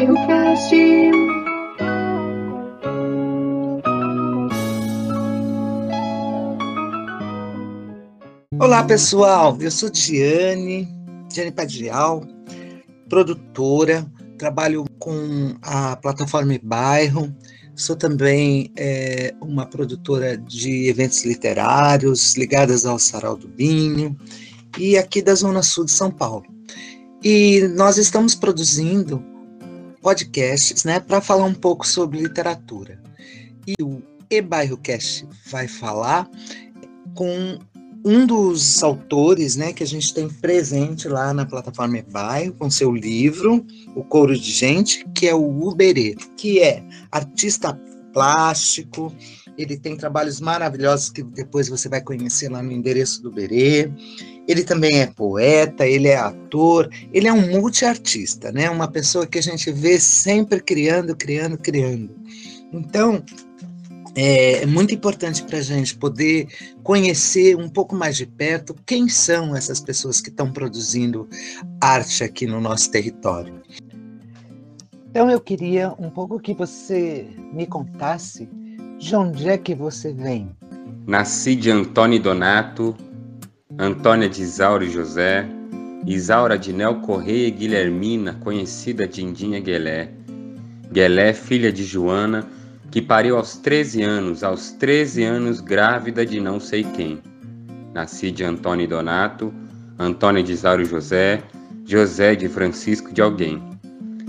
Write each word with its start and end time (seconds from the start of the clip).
Bairro 0.00 0.14
Cast. 0.26 0.74
Olá 8.58 8.82
pessoal, 8.84 9.58
eu 9.60 9.70
sou 9.70 9.90
Diane, 9.90 10.88
Diane 11.28 11.52
Padrial, 11.52 12.22
produtora, 13.10 14.10
trabalho 14.38 14.86
com 14.98 15.54
a 15.60 15.96
plataforma 15.96 16.58
Bairro, 16.62 17.34
sou 17.76 17.94
também 17.94 18.72
é, 18.78 19.34
uma 19.42 19.66
produtora 19.66 20.38
de 20.38 20.88
eventos 20.88 21.26
literários 21.26 22.36
ligadas 22.36 22.86
ao 22.86 22.98
Sarau 22.98 23.36
do 23.36 23.48
Binho 23.48 24.16
e 24.78 24.96
aqui 24.96 25.20
da 25.20 25.34
Zona 25.34 25.62
Sul 25.62 25.84
de 25.84 25.90
São 25.90 26.10
Paulo. 26.10 26.46
E 27.22 27.68
nós 27.76 27.98
estamos 27.98 28.34
produzindo 28.34 29.29
podcasts 30.00 30.84
né, 30.84 31.00
para 31.00 31.20
falar 31.20 31.44
um 31.44 31.54
pouco 31.54 31.86
sobre 31.86 32.18
literatura. 32.18 33.00
E 33.66 33.74
o 33.82 34.02
E-Bairro 34.30 34.76
Cast 34.76 35.26
vai 35.50 35.68
falar 35.68 36.28
com 37.14 37.58
um 38.04 38.26
dos 38.26 38.82
autores 38.82 39.56
né, 39.56 39.72
que 39.72 39.82
a 39.82 39.86
gente 39.86 40.14
tem 40.14 40.28
presente 40.28 41.06
lá 41.06 41.34
na 41.34 41.44
plataforma 41.44 41.98
E-Bairro, 41.98 42.54
com 42.54 42.70
seu 42.70 42.92
livro, 42.92 43.64
O 43.94 44.02
Couro 44.02 44.38
de 44.38 44.50
Gente, 44.50 45.06
que 45.14 45.28
é 45.28 45.34
o 45.34 45.68
Uberê, 45.68 46.16
que 46.36 46.60
é 46.60 46.82
artista 47.12 47.78
plástico, 48.12 49.12
ele 49.56 49.76
tem 49.76 49.96
trabalhos 49.96 50.40
maravilhosos 50.40 51.10
que 51.10 51.22
depois 51.22 51.68
você 51.68 51.88
vai 51.88 52.00
conhecer 52.00 52.50
lá 52.50 52.62
no 52.62 52.72
endereço 52.72 53.22
do 53.22 53.30
Berê. 53.30 53.90
Ele 54.48 54.64
também 54.64 55.00
é 55.00 55.06
poeta, 55.06 55.86
ele 55.86 56.08
é 56.08 56.16
ator, 56.16 56.88
ele 57.12 57.28
é 57.28 57.32
um 57.32 57.50
multiartista, 57.50 58.50
né? 58.50 58.68
Uma 58.70 58.88
pessoa 58.88 59.26
que 59.26 59.38
a 59.38 59.42
gente 59.42 59.70
vê 59.70 60.00
sempre 60.00 60.60
criando, 60.60 61.14
criando, 61.14 61.58
criando. 61.58 62.10
Então, 62.72 63.22
é, 64.14 64.62
é 64.62 64.66
muito 64.66 64.92
importante 64.94 65.42
para 65.44 65.58
a 65.58 65.62
gente 65.62 65.96
poder 65.96 66.48
conhecer 66.82 67.56
um 67.56 67.68
pouco 67.68 67.94
mais 67.94 68.16
de 68.16 68.26
perto 68.26 68.74
quem 68.84 69.08
são 69.08 69.54
essas 69.54 69.80
pessoas 69.80 70.20
que 70.20 70.30
estão 70.30 70.52
produzindo 70.52 71.28
arte 71.80 72.24
aqui 72.24 72.46
no 72.46 72.60
nosso 72.60 72.90
território. 72.90 73.60
Então, 75.10 75.28
eu 75.28 75.40
queria 75.40 75.92
um 75.98 76.08
pouco 76.08 76.38
que 76.38 76.54
você 76.54 77.26
me 77.52 77.66
contasse 77.66 78.48
de 79.00 79.16
onde 79.16 79.48
é 79.48 79.56
que 79.56 79.74
você 79.74 80.12
vem. 80.12 80.50
Nasci 81.06 81.56
de 81.56 81.70
Antônio 81.70 82.20
Donato, 82.20 82.94
Antônia 83.78 84.28
de 84.28 84.42
Isaura 84.42 84.86
José, 84.86 85.48
Isaura 86.06 86.58
de 86.58 86.70
Nel 86.70 86.96
Correia 86.96 87.48
e 87.48 87.50
Guilhermina, 87.50 88.34
conhecida 88.34 89.08
de 89.08 89.24
Indinha 89.24 89.58
Guelé. 89.58 90.10
Guelé, 90.92 91.32
filha 91.32 91.72
de 91.72 91.82
Joana, 91.82 92.46
que 92.90 93.00
pariu 93.00 93.38
aos 93.38 93.56
13 93.56 94.02
anos, 94.02 94.44
aos 94.44 94.70
13 94.72 95.24
anos 95.24 95.60
grávida 95.60 96.26
de 96.26 96.38
não 96.38 96.60
sei 96.60 96.84
quem. 96.84 97.22
Nasci 97.94 98.30
de 98.30 98.44
Antônio 98.44 98.86
Donato, 98.86 99.52
Antônia 99.98 100.42
de 100.42 100.52
Isaura 100.52 100.84
José, 100.84 101.42
José 101.86 102.36
de 102.36 102.50
Francisco 102.50 103.14
de 103.14 103.22
alguém. 103.22 103.62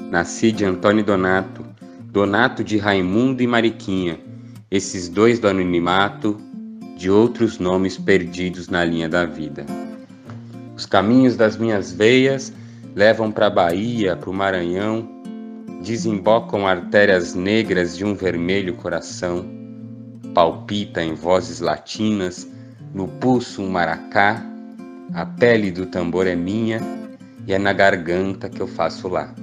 Nasci 0.10 0.50
de 0.50 0.64
Antônio 0.64 1.04
Donato, 1.04 1.66
Donato 2.06 2.64
de 2.64 2.78
Raimundo 2.78 3.44
e 3.44 3.48
Mariquinha, 3.48 4.31
esses 4.72 5.10
dois 5.10 5.38
do 5.38 5.50
anonimato, 5.50 6.40
de 6.96 7.12
outros 7.12 7.60
nomes 7.60 7.98
perdidos 7.98 8.70
na 8.70 8.86
linha 8.86 9.10
da 9.10 9.26
vida. 9.26 9.66
Os 10.78 10.86
caminhos 10.86 11.36
das 11.36 11.58
minhas 11.58 11.92
veias 11.92 12.54
levam 12.96 13.34
para 13.34 13.48
a 13.48 13.50
Bahia, 13.50 14.16
para 14.16 14.30
o 14.30 14.34
Maranhão, 14.34 15.10
desembocam 15.84 16.66
artérias 16.66 17.36
negras 17.36 17.98
de 17.98 18.06
um 18.06 18.16
vermelho 18.16 18.76
coração, 18.76 19.46
palpita 20.34 21.04
em 21.04 21.16
vozes 21.16 21.60
latinas, 21.60 22.48
no 22.94 23.10
pulso 23.10 23.62
um 23.62 23.70
maracá, 23.70 24.42
a 25.14 25.26
pele 25.26 25.70
do 25.70 25.86
tambor 25.86 26.28
é 26.28 26.36
minha 26.36 26.80
e 27.46 27.52
é 27.52 27.60
na 27.60 27.74
garganta 27.74 28.48
que 28.48 28.62
eu 28.62 28.68
faço 28.68 29.10
lá. 29.10 29.34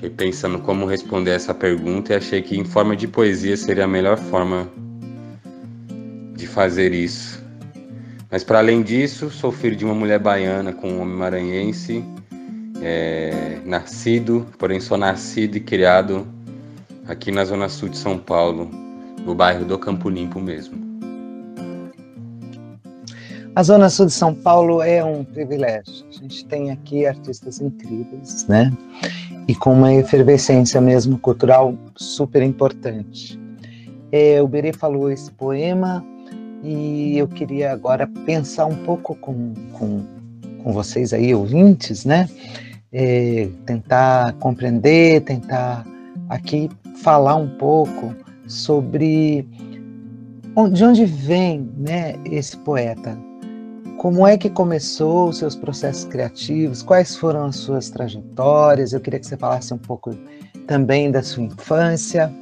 Fiquei 0.00 0.08
pensando 0.08 0.58
como 0.60 0.86
responder 0.86 1.32
essa 1.32 1.52
pergunta 1.52 2.14
e 2.14 2.16
achei 2.16 2.40
que 2.40 2.58
em 2.58 2.64
forma 2.64 2.96
de 2.96 3.06
poesia 3.06 3.54
seria 3.54 3.84
a 3.84 3.86
melhor 3.86 4.16
forma 4.16 4.66
de 6.34 6.46
fazer 6.46 6.94
isso. 6.94 7.44
Mas 8.30 8.42
para 8.42 8.60
além 8.60 8.82
disso, 8.82 9.28
sou 9.28 9.52
filho 9.52 9.76
de 9.76 9.84
uma 9.84 9.92
mulher 9.94 10.18
baiana 10.18 10.72
com 10.72 10.88
um 10.88 11.02
homem 11.02 11.14
maranhense, 11.14 12.02
é, 12.80 13.60
nascido, 13.66 14.46
porém 14.58 14.80
sou 14.80 14.96
nascido 14.96 15.56
e 15.56 15.60
criado 15.60 16.26
aqui 17.06 17.30
na 17.30 17.44
zona 17.44 17.68
sul 17.68 17.90
de 17.90 17.98
São 17.98 18.16
Paulo, 18.16 18.70
no 19.22 19.34
bairro 19.34 19.66
do 19.66 19.78
Campo 19.78 20.08
Limpo 20.08 20.40
mesmo. 20.40 20.80
A 23.54 23.62
zona 23.62 23.90
sul 23.90 24.06
de 24.06 24.12
São 24.12 24.34
Paulo 24.34 24.80
é 24.80 25.04
um 25.04 25.24
privilégio. 25.24 26.06
A 26.08 26.12
gente 26.22 26.46
tem 26.46 26.70
aqui 26.70 27.04
artistas 27.04 27.60
incríveis, 27.60 28.46
né? 28.46 28.72
E 29.50 29.54
com 29.56 29.72
uma 29.72 29.92
efervescência 29.92 30.80
mesmo 30.80 31.18
cultural 31.18 31.74
super 31.96 32.40
importante. 32.40 33.36
É, 34.12 34.40
o 34.40 34.46
Berê 34.46 34.72
falou 34.72 35.10
esse 35.10 35.28
poema 35.32 36.06
e 36.62 37.18
eu 37.18 37.26
queria 37.26 37.72
agora 37.72 38.06
pensar 38.24 38.66
um 38.66 38.76
pouco 38.76 39.16
com, 39.16 39.52
com, 39.72 40.04
com 40.62 40.72
vocês 40.72 41.12
aí, 41.12 41.34
ouvintes, 41.34 42.04
né? 42.04 42.28
É, 42.92 43.48
tentar 43.66 44.34
compreender, 44.34 45.22
tentar 45.22 45.84
aqui 46.28 46.70
falar 47.02 47.34
um 47.34 47.48
pouco 47.48 48.14
sobre 48.46 49.48
de 50.72 50.84
onde 50.84 51.04
vem 51.04 51.68
né, 51.76 52.14
esse 52.24 52.56
poeta, 52.56 53.18
como 54.00 54.26
é 54.26 54.38
que 54.38 54.48
começou 54.48 55.28
os 55.28 55.36
seus 55.36 55.54
processos 55.54 56.06
criativos? 56.06 56.82
Quais 56.82 57.14
foram 57.16 57.44
as 57.44 57.56
suas 57.56 57.90
trajetórias? 57.90 58.94
Eu 58.94 59.00
queria 59.00 59.20
que 59.20 59.26
você 59.26 59.36
falasse 59.36 59.74
um 59.74 59.78
pouco 59.78 60.16
também 60.66 61.10
da 61.10 61.22
sua 61.22 61.42
infância, 61.42 62.32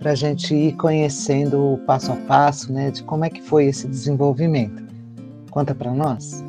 para 0.00 0.10
a 0.10 0.14
gente 0.16 0.52
ir 0.52 0.72
conhecendo 0.72 1.74
o 1.74 1.78
passo 1.78 2.10
a 2.10 2.16
passo, 2.16 2.72
né, 2.72 2.90
de 2.90 3.04
como 3.04 3.24
é 3.24 3.30
que 3.30 3.40
foi 3.40 3.66
esse 3.66 3.86
desenvolvimento. 3.86 4.82
Conta 5.48 5.76
para 5.76 5.94
nós. 5.94 6.44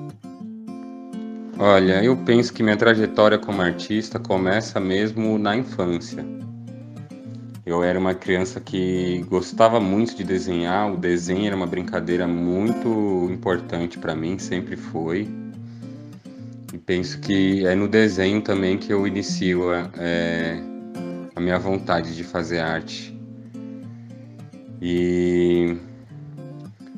Olha, 1.60 2.04
eu 2.04 2.18
penso 2.18 2.52
que 2.52 2.64
minha 2.64 2.78
trajetória 2.78 3.38
como 3.38 3.62
artista 3.62 4.18
começa 4.18 4.80
mesmo 4.80 5.38
na 5.38 5.56
infância. 5.56 6.26
Eu 7.68 7.84
era 7.84 8.00
uma 8.00 8.16
criança 8.16 8.62
que 8.62 9.26
gostava 9.28 9.78
muito 9.78 10.16
de 10.16 10.24
desenhar, 10.24 10.90
o 10.90 10.96
desenho 10.96 11.48
era 11.48 11.56
uma 11.56 11.68
brincadeira 11.68 12.26
muito 12.26 13.28
importante 13.30 14.00
para 14.00 14.16
mim, 14.16 14.40
sempre 14.40 14.78
foi. 14.78 15.28
E 16.74 16.78
penso 16.78 17.20
que 17.20 17.68
é 17.68 17.76
no 17.76 17.90
desenho 17.90 18.42
também 18.42 18.78
que 18.78 18.94
eu 18.94 19.06
inicio 19.06 19.74
é, 19.74 20.58
a 21.36 21.42
minha 21.42 21.60
vontade 21.60 22.16
de 22.16 22.24
fazer 22.24 22.60
arte. 22.60 23.14
E 24.82 25.76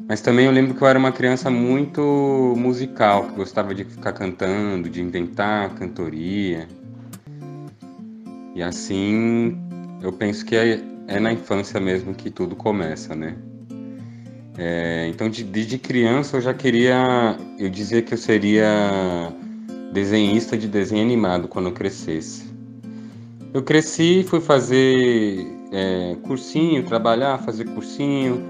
mas 0.08 0.22
também 0.22 0.46
eu 0.46 0.52
lembro 0.52 0.76
que 0.76 0.84
eu 0.84 0.88
era 0.88 1.00
uma 1.00 1.12
criança 1.12 1.50
muito 1.50 2.54
musical, 2.56 3.26
que 3.26 3.34
gostava 3.34 3.74
de 3.74 3.86
ficar 3.86 4.14
cantando, 4.14 4.88
de 4.88 5.02
inventar 5.02 5.74
cantoria. 5.74 6.68
E 8.54 8.62
assim 8.62 9.69
eu 10.02 10.12
penso 10.14 10.46
que 10.46 10.56
é, 10.56 10.82
é 11.08 11.20
na 11.20 11.34
infância 11.34 11.80
mesmo 11.80 12.14
que 12.14 12.30
tudo 12.30 12.56
começa, 12.56 13.16
né? 13.16 13.36
É, 14.58 15.08
então, 15.08 15.30
de, 15.30 15.44
desde 15.44 15.78
criança 15.78 16.38
eu 16.38 16.42
já 16.42 16.54
queria, 16.54 17.38
eu 17.58 17.70
dizia 17.70 18.02
que 18.02 18.14
eu 18.14 18.18
seria 18.18 19.32
desenhista 19.94 20.58
de 20.58 20.68
desenho 20.68 21.02
animado 21.02 21.48
quando 21.48 21.68
eu 21.68 21.72
crescesse. 21.72 22.46
Eu 23.54 23.64
cresci, 23.64 24.24
fui 24.28 24.40
fazer 24.42 25.48
é, 25.72 26.16
cursinho, 26.24 26.84
trabalhar, 26.84 27.40
fazer 27.40 27.66
cursinho. 27.66 28.46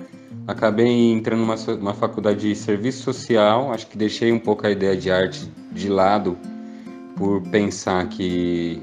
Acabei 0.47 1.11
entrando 1.11 1.41
numa, 1.41 1.55
numa 1.55 1.93
faculdade 1.93 2.39
de 2.39 2.55
serviço 2.55 3.03
social. 3.03 3.71
Acho 3.71 3.87
que 3.87 3.97
deixei 3.97 4.31
um 4.31 4.39
pouco 4.39 4.65
a 4.65 4.71
ideia 4.71 4.97
de 4.97 5.11
arte 5.11 5.49
de 5.71 5.87
lado 5.89 6.37
por 7.15 7.41
pensar 7.43 8.07
que 8.09 8.81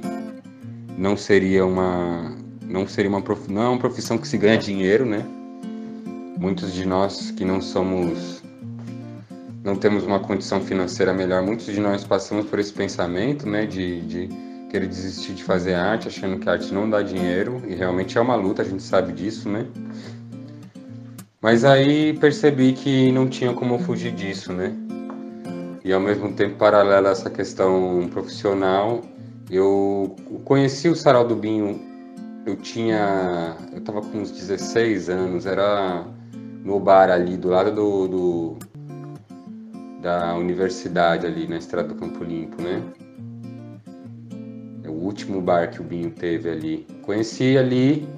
não 0.96 1.16
seria 1.16 1.66
uma 1.66 2.45
não 2.68 2.86
seria 2.86 3.08
uma 3.08 3.22
prof... 3.22 3.50
não 3.50 3.62
é 3.62 3.68
uma 3.68 3.78
profissão 3.78 4.18
que 4.18 4.26
se 4.26 4.36
ganha 4.36 4.58
dinheiro, 4.58 5.04
né? 5.04 5.24
Muitos 6.38 6.72
de 6.72 6.86
nós 6.86 7.30
que 7.30 7.44
não 7.44 7.60
somos 7.60 8.42
não 9.66 9.74
temos 9.74 10.04
uma 10.04 10.20
condição 10.20 10.60
financeira 10.60 11.12
melhor, 11.12 11.42
muitos 11.42 11.66
de 11.66 11.80
nós 11.80 12.04
passamos 12.04 12.46
por 12.46 12.60
esse 12.60 12.72
pensamento, 12.72 13.48
né, 13.48 13.66
de, 13.66 14.00
de 14.02 14.28
querer 14.70 14.86
desistir 14.86 15.34
de 15.34 15.42
fazer 15.42 15.74
arte, 15.74 16.06
achando 16.06 16.38
que 16.38 16.48
a 16.48 16.52
arte 16.52 16.72
não 16.72 16.88
dá 16.88 17.02
dinheiro, 17.02 17.60
e 17.66 17.74
realmente 17.74 18.16
é 18.16 18.20
uma 18.20 18.36
luta, 18.36 18.62
a 18.62 18.64
gente 18.64 18.84
sabe 18.84 19.12
disso, 19.12 19.48
né? 19.48 19.66
Mas 21.42 21.64
aí 21.64 22.16
percebi 22.18 22.74
que 22.74 23.10
não 23.10 23.28
tinha 23.28 23.52
como 23.52 23.76
fugir 23.80 24.12
disso, 24.12 24.52
né? 24.52 24.72
E 25.84 25.92
ao 25.92 26.00
mesmo 26.00 26.32
tempo, 26.32 26.56
paralelo 26.56 27.08
a 27.08 27.10
essa 27.10 27.28
questão 27.28 28.08
profissional, 28.12 29.02
Eu 29.48 30.16
conheci 30.44 30.88
o 30.88 30.96
Sarau 30.96 31.26
do 31.26 31.36
Binho, 31.36 31.80
eu 32.46 32.56
tinha. 32.56 33.56
Eu 33.72 33.80
tava 33.80 34.00
com 34.00 34.18
uns 34.18 34.30
16 34.30 35.10
anos, 35.10 35.46
era 35.46 36.06
no 36.64 36.78
bar 36.78 37.10
ali, 37.10 37.36
do 37.36 37.48
lado 37.48 37.72
do, 37.72 38.08
do 38.08 38.56
da 40.00 40.34
universidade 40.36 41.26
ali 41.26 41.48
na 41.48 41.56
estrada 41.56 41.88
do 41.88 41.96
Campo 41.96 42.22
Limpo, 42.22 42.62
né? 42.62 42.80
É 44.84 44.88
o 44.88 44.92
último 44.92 45.40
bar 45.40 45.70
que 45.70 45.80
o 45.80 45.84
Binho 45.84 46.10
teve 46.10 46.48
ali. 46.48 46.86
Conheci 47.02 47.58
ali, 47.58 48.08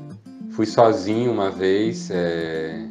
fui 0.51 0.67
sozinho 0.67 1.33
uma 1.33 1.51
vez, 1.51 2.11
é... 2.11 2.87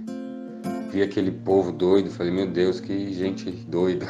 vi 0.91 1.03
aquele 1.03 1.29
povo 1.31 1.71
doido, 1.71 2.09
falei, 2.09 2.33
meu 2.33 2.47
Deus, 2.47 2.79
que 2.79 3.13
gente 3.13 3.51
doida. 3.51 4.07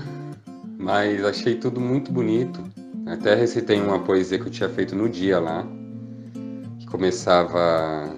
Mas 0.78 1.24
achei 1.24 1.54
tudo 1.54 1.80
muito 1.80 2.12
bonito. 2.12 2.62
Até 3.06 3.34
recitei 3.34 3.80
uma 3.80 4.00
poesia 4.00 4.38
que 4.38 4.46
eu 4.46 4.50
tinha 4.50 4.68
feito 4.68 4.94
no 4.94 5.08
dia 5.08 5.40
lá, 5.40 5.66
começava. 6.92 8.14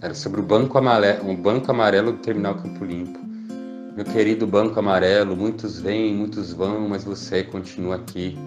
Era 0.00 0.14
sobre 0.14 0.40
o 0.40 0.42
Banco 0.42 0.78
Amarelo, 0.78 1.30
o 1.30 1.36
Banco 1.36 1.70
Amarelo 1.70 2.12
do 2.12 2.18
Terminal 2.18 2.54
Campo 2.54 2.84
Limpo. 2.84 3.18
Meu 3.94 4.04
querido 4.04 4.46
Banco 4.46 4.78
Amarelo, 4.78 5.36
muitos 5.36 5.78
vêm, 5.78 6.14
muitos 6.14 6.52
vão, 6.52 6.88
mas 6.88 7.04
você 7.04 7.42
continua 7.42 7.96
aqui. 7.96 8.38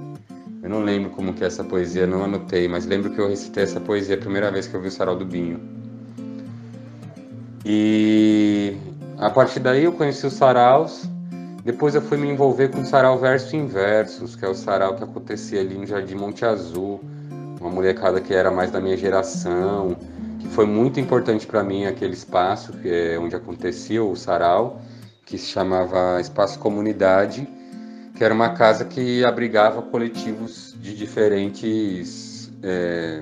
Eu 0.64 0.70
não 0.70 0.84
lembro 0.84 1.12
como 1.12 1.34
que 1.34 1.44
é 1.44 1.48
essa 1.48 1.64
poesia, 1.64 2.08
não 2.08 2.24
anotei, 2.24 2.68
mas 2.68 2.86
lembro 2.86 3.12
que 3.12 3.20
eu 3.20 3.28
recitei 3.28 3.64
essa 3.64 3.80
poesia 3.80 4.16
a 4.16 4.18
primeira 4.18 4.50
vez 4.50 4.66
que 4.66 4.76
eu 4.76 4.82
vi 4.82 4.88
o 4.88 4.92
Sarau 4.92 5.16
do 5.16 5.26
Binho. 5.26 5.60
E 7.66 8.76
a 9.20 9.30
partir 9.30 9.60
daí 9.60 9.84
eu 9.84 9.92
conheci 9.92 10.26
os 10.26 10.34
saraus, 10.34 11.04
depois 11.64 11.94
eu 11.94 12.02
fui 12.02 12.18
me 12.18 12.30
envolver 12.30 12.70
com 12.70 12.82
o 12.82 12.86
sarau 12.86 13.20
verso 13.20 13.56
inversos, 13.56 14.36
que 14.36 14.44
é 14.44 14.48
o 14.48 14.56
sarau 14.56 14.96
que 14.96 15.04
acontecia 15.04 15.62
ali 15.62 15.76
no 15.76 15.86
Jardim 15.86 16.16
Monte 16.16 16.44
Azul, 16.46 17.00
uma 17.62 17.70
molecada 17.70 18.20
que 18.20 18.34
era 18.34 18.50
mais 18.50 18.72
da 18.72 18.82
minha 18.82 18.98
geração, 18.98 19.96
que 20.40 20.48
foi 20.48 20.66
muito 20.66 21.00
importante 21.00 21.46
para 21.46 21.64
mim 21.64 21.86
aquele 21.86 22.14
espaço 22.14 22.74
que 22.74 22.90
é 22.90 23.20
onde 23.20 23.36
acontecia 23.36 24.04
o 24.04 24.16
sarau, 24.16 24.82
que 25.24 25.38
se 25.38 25.46
chamava 25.46 26.20
Espaço 26.20 26.58
Comunidade, 26.58 27.48
que 28.16 28.24
era 28.24 28.34
uma 28.34 28.50
casa 28.50 28.84
que 28.84 29.24
abrigava 29.24 29.82
coletivos 29.84 30.76
de 30.82 30.96
diferentes 30.96 32.52
é, 32.64 33.22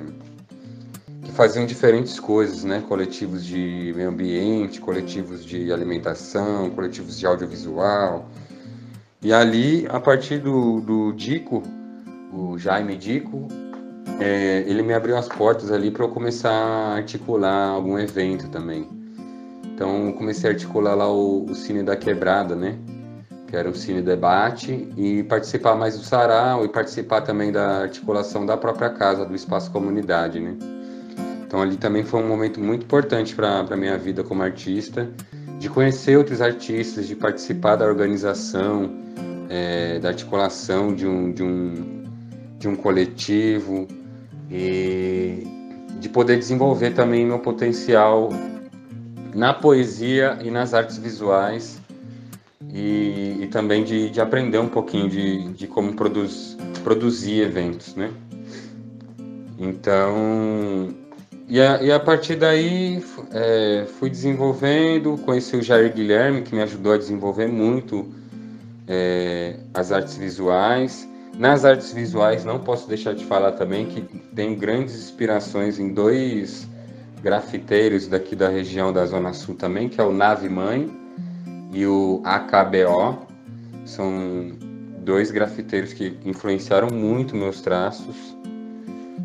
que 1.21 1.31
faziam 1.33 1.65
diferentes 1.65 2.18
coisas, 2.18 2.63
né? 2.63 2.81
Coletivos 2.88 3.45
de 3.45 3.94
meio 3.94 4.07
ambiente, 4.07 4.80
coletivos 4.80 5.44
de 5.45 5.71
alimentação, 5.71 6.69
coletivos 6.69 7.19
de 7.19 7.25
audiovisual. 7.25 8.30
E 9.21 9.33
ali, 9.33 9.85
a 9.89 10.00
partir 10.00 10.39
do, 10.39 10.80
do 10.80 11.12
Dico, 11.12 11.62
o 12.33 12.57
Jaime 12.57 12.95
Dico, 12.95 13.47
é, 14.19 14.63
ele 14.67 14.81
me 14.81 14.94
abriu 14.94 15.17
as 15.17 15.27
portas 15.27 15.71
ali 15.71 15.91
para 15.91 16.03
eu 16.03 16.09
começar 16.09 16.51
a 16.51 16.95
articular 16.95 17.69
algum 17.69 17.97
evento 17.97 18.50
também. 18.50 18.88
Então, 19.63 20.11
comecei 20.11 20.50
a 20.50 20.53
articular 20.53 20.94
lá 20.94 21.09
o, 21.09 21.45
o 21.45 21.56
Cine 21.56 21.83
da 21.83 21.95
Quebrada, 21.95 22.56
né? 22.56 22.77
Que 23.47 23.56
era 23.56 23.69
um 23.69 23.73
cine 23.73 24.01
debate, 24.01 24.89
e 24.97 25.23
participar 25.23 25.73
mais 25.75 25.97
do 25.97 26.03
sarau 26.03 26.65
e 26.65 26.67
participar 26.67 27.21
também 27.21 27.51
da 27.51 27.83
articulação 27.83 28.45
da 28.45 28.57
própria 28.57 28.89
casa, 28.89 29.25
do 29.25 29.33
espaço 29.33 29.71
comunidade, 29.71 30.39
né? 30.39 30.56
Então 31.47 31.61
ali 31.61 31.77
também 31.77 32.03
foi 32.03 32.21
um 32.21 32.27
momento 32.27 32.59
muito 32.59 32.83
importante 32.83 33.33
para 33.33 33.61
a 33.61 33.75
minha 33.77 33.97
vida 33.97 34.23
como 34.23 34.44
artista, 34.44 35.09
de 35.57 35.67
conhecer 35.67 36.17
outros 36.17 36.41
artistas, 36.41 37.07
de 37.07 37.15
participar 37.15 37.77
da 37.77 37.85
organização, 37.85 38.91
é, 39.50 39.97
da 39.97 40.09
articulação 40.09 40.94
de 40.94 41.07
um, 41.07 41.31
de, 41.31 41.41
um, 41.41 42.03
de 42.59 42.67
um 42.67 42.75
coletivo 42.75 43.88
e 44.49 45.47
de 45.99 46.09
poder 46.09 46.37
desenvolver 46.37 46.91
também 46.91 47.25
meu 47.25 47.39
potencial 47.39 48.29
na 49.33 49.53
poesia 49.53 50.39
e 50.41 50.49
nas 50.49 50.73
artes 50.73 50.97
visuais 50.97 51.79
e, 52.73 53.37
e 53.41 53.47
também 53.47 53.83
de, 53.83 54.09
de, 54.09 54.21
aprender 54.21 54.59
um 54.59 54.67
pouquinho 54.67 55.09
de, 55.09 55.53
de 55.53 55.67
como 55.67 55.93
produz, 55.93 56.57
produzir 56.83 57.41
eventos, 57.41 57.95
né? 57.95 58.11
Então, 59.57 60.95
e 61.47 61.59
a, 61.59 61.81
e 61.81 61.91
a 61.91 61.99
partir 61.99 62.35
daí 62.35 63.03
é, 63.31 63.85
fui 63.99 64.09
desenvolvendo, 64.09 65.17
conheci 65.25 65.57
o 65.57 65.63
Jair 65.63 65.93
Guilherme, 65.93 66.43
que 66.43 66.55
me 66.55 66.61
ajudou 66.61 66.93
a 66.93 66.97
desenvolver 66.97 67.47
muito 67.47 68.07
é, 68.87 69.57
as 69.73 69.91
artes 69.91 70.15
visuais. 70.15 71.08
Nas 71.39 71.63
artes 71.63 71.94
visuais, 71.94 72.44
não 72.44 72.59
posso 72.59 72.86
deixar 72.86 73.15
de 73.15 73.24
falar 73.24 73.53
também 73.53 73.86
que 73.86 74.01
tem 74.36 74.57
grandes 74.57 74.94
inspirações 74.94 75.80
em 75.80 75.94
dois 75.94 76.68
grafiteiros 77.24 78.09
daqui 78.09 78.36
da 78.36 78.50
região 78.50 78.91
da 78.91 79.06
Zona 79.06 79.31
Sul 79.31 79.56
também, 79.56 79.88
que 79.88 80.01
é 80.01 80.03
o 80.03 80.12
Nave 80.12 80.50
Mãe 80.50 80.91
e 81.71 81.86
o 81.86 82.21
AKBO. 82.25 83.25
São 83.86 84.51
dois 84.97 85.31
grafiteiros 85.31 85.94
que 85.94 86.19
influenciaram 86.25 86.89
muito 86.91 87.38
meus 87.38 87.62
traços 87.62 88.35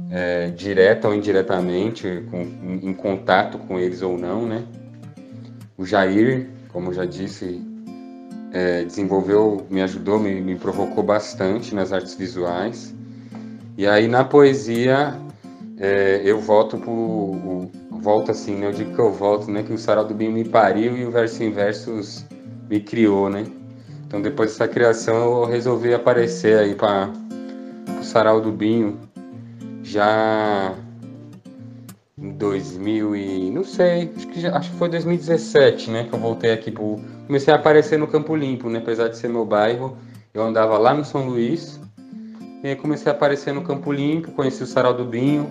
é, 0.09 0.51
direta 0.51 1.09
ou 1.09 1.15
indiretamente, 1.17 2.23
com, 2.31 2.43
em, 2.43 2.91
em, 2.91 2.95
contato 2.95 3.59
com 3.59 3.77
eles 3.77 4.03
ou 4.03 4.17
não, 4.17 4.47
né? 4.47 4.63
O 5.77 5.85
Jair, 5.85 6.49
como 6.69 6.95
já 6.95 7.05
disse, 7.05 7.61
é, 8.55 8.85
desenvolveu, 8.85 9.67
me 9.69 9.83
ajudou, 9.83 10.17
me, 10.17 10.41
me 10.41 10.55
provocou 10.55 11.03
bastante 11.03 11.75
nas 11.75 11.93
artes 11.93 12.15
visuais. 12.15 12.95
E 13.77 13.85
aí 13.85 14.07
na 14.07 14.23
poesia 14.23 15.13
é, 15.77 16.23
eu 16.25 16.39
volto 16.39 16.79
pro. 16.79 17.69
volto 17.91 18.31
assim, 18.31 18.55
né? 18.55 18.69
Eu 18.69 18.73
digo 18.73 18.95
que 18.95 19.01
eu 19.01 19.13
volto, 19.13 19.51
né? 19.51 19.65
Que 19.65 19.73
o 19.73 19.79
Sarau 19.79 20.05
do 20.05 20.15
Binho 20.15 20.31
me 20.31 20.45
pariu 20.45 20.97
e 20.97 21.05
o 21.05 21.11
Verso 21.11 21.43
em 21.43 21.51
Versos 21.51 22.25
me 22.71 22.79
criou, 22.79 23.29
né? 23.29 23.45
Então 24.07 24.23
depois 24.23 24.53
dessa 24.53 24.69
criação 24.69 25.43
eu 25.43 25.45
resolvi 25.47 25.93
aparecer 25.93 26.57
aí 26.57 26.77
para 26.77 27.11
o 28.01 28.05
Sarau 28.05 28.41
do 28.41 28.53
Binho 28.53 29.01
já 29.83 30.73
em 32.17 32.31
2000 32.31 33.17
e 33.17 33.51
não 33.51 33.65
sei, 33.65 34.13
acho 34.17 34.29
que, 34.29 34.41
já, 34.41 34.57
acho 34.57 34.71
que 34.71 34.77
foi 34.77 34.89
2017, 34.89 35.91
né, 35.91 36.05
que 36.05 36.13
eu 36.15 36.19
voltei 36.19 36.53
aqui 36.53 36.71
pro 36.71 36.99
comecei 37.27 37.53
a 37.53 37.57
aparecer 37.57 37.99
no 37.99 38.07
Campo 38.07 38.35
Limpo, 38.35 38.69
né, 38.69 38.79
apesar 38.79 39.09
de 39.09 39.17
ser 39.17 39.29
meu 39.29 39.45
bairro, 39.45 39.97
eu 40.33 40.43
andava 40.43 40.77
lá 40.79 40.93
no 40.95 41.05
São 41.05 41.27
Luís 41.27 41.81
e 42.63 42.75
comecei 42.77 43.11
a 43.11 43.15
aparecer 43.15 43.53
no 43.53 43.63
Campo 43.63 43.93
Limpo, 43.93 44.33
conheci 44.33 44.63
o 44.63 44.67
Sarau 44.67 44.95
do 44.95 45.05
Binho, 45.05 45.49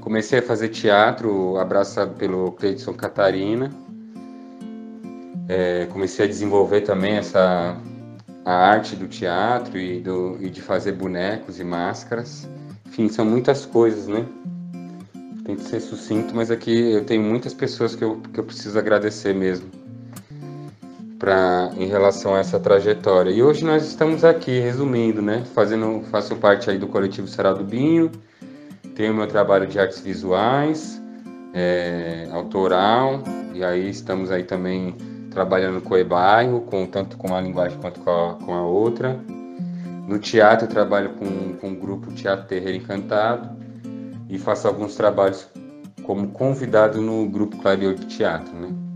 comecei 0.00 0.38
a 0.38 0.42
fazer 0.42 0.68
teatro, 0.68 1.56
abraçado 1.58 2.14
pelo 2.14 2.52
Cleidson 2.52 2.94
Catarina. 2.94 3.70
É, 5.48 5.86
comecei 5.86 6.24
a 6.24 6.28
desenvolver 6.28 6.82
também 6.82 7.14
essa 7.14 7.76
a 8.44 8.52
arte 8.52 8.96
do 8.96 9.08
teatro 9.08 9.78
e, 9.78 10.00
do, 10.00 10.38
e 10.40 10.48
de 10.48 10.62
fazer 10.62 10.92
bonecos 10.92 11.60
e 11.60 11.64
máscaras. 11.64 12.48
Enfim, 12.86 13.08
são 13.08 13.24
muitas 13.24 13.66
coisas, 13.66 14.06
né? 14.06 14.24
Tem 15.44 15.56
que 15.56 15.62
ser 15.62 15.80
sucinto, 15.80 16.34
mas 16.34 16.50
aqui 16.50 16.92
eu 16.92 17.04
tenho 17.04 17.22
muitas 17.22 17.52
pessoas 17.52 17.94
que 17.94 18.04
eu, 18.04 18.20
que 18.32 18.40
eu 18.40 18.44
preciso 18.44 18.78
agradecer 18.78 19.34
mesmo 19.34 19.77
pra, 21.18 21.70
em 21.76 21.86
relação 21.86 22.34
a 22.34 22.38
essa 22.38 22.60
trajetória. 22.60 23.30
E 23.30 23.42
hoje 23.42 23.64
nós 23.64 23.84
estamos 23.84 24.24
aqui, 24.24 24.60
resumindo, 24.60 25.20
né? 25.20 25.44
Fazendo, 25.54 26.02
faço 26.10 26.36
parte 26.36 26.70
aí 26.70 26.78
do 26.78 26.86
coletivo 26.86 27.26
Será 27.26 27.52
do 27.52 27.64
Binho, 27.64 28.10
tenho 28.94 29.14
meu 29.14 29.26
trabalho 29.26 29.66
de 29.66 29.78
artes 29.78 30.00
visuais, 30.00 31.02
é, 31.52 32.28
autoral, 32.32 33.22
e 33.52 33.64
aí 33.64 33.90
estamos 33.90 34.30
aí 34.30 34.44
também 34.44 34.94
trabalhando 35.30 35.80
com 35.80 35.94
o 35.94 35.98
e-bairro, 35.98 36.60
com, 36.62 36.86
tanto 36.86 37.16
com 37.16 37.28
uma 37.28 37.40
linguagem 37.40 37.78
quanto 37.78 38.00
com 38.00 38.10
a, 38.10 38.34
com 38.34 38.54
a 38.54 38.62
outra. 38.62 39.18
No 40.06 40.18
teatro 40.18 40.66
eu 40.66 40.70
trabalho 40.70 41.10
com, 41.10 41.54
com 41.54 41.72
o 41.72 41.76
grupo 41.76 42.12
Teatro 42.12 42.46
Terreiro 42.46 42.78
Encantado 42.78 43.50
e 44.28 44.38
faço 44.38 44.66
alguns 44.66 44.94
trabalhos 44.94 45.46
como 46.02 46.28
convidado 46.28 47.00
no 47.02 47.28
grupo 47.28 47.58
Clareou 47.58 47.92
de 47.92 48.06
Teatro, 48.06 48.54
né? 48.56 48.87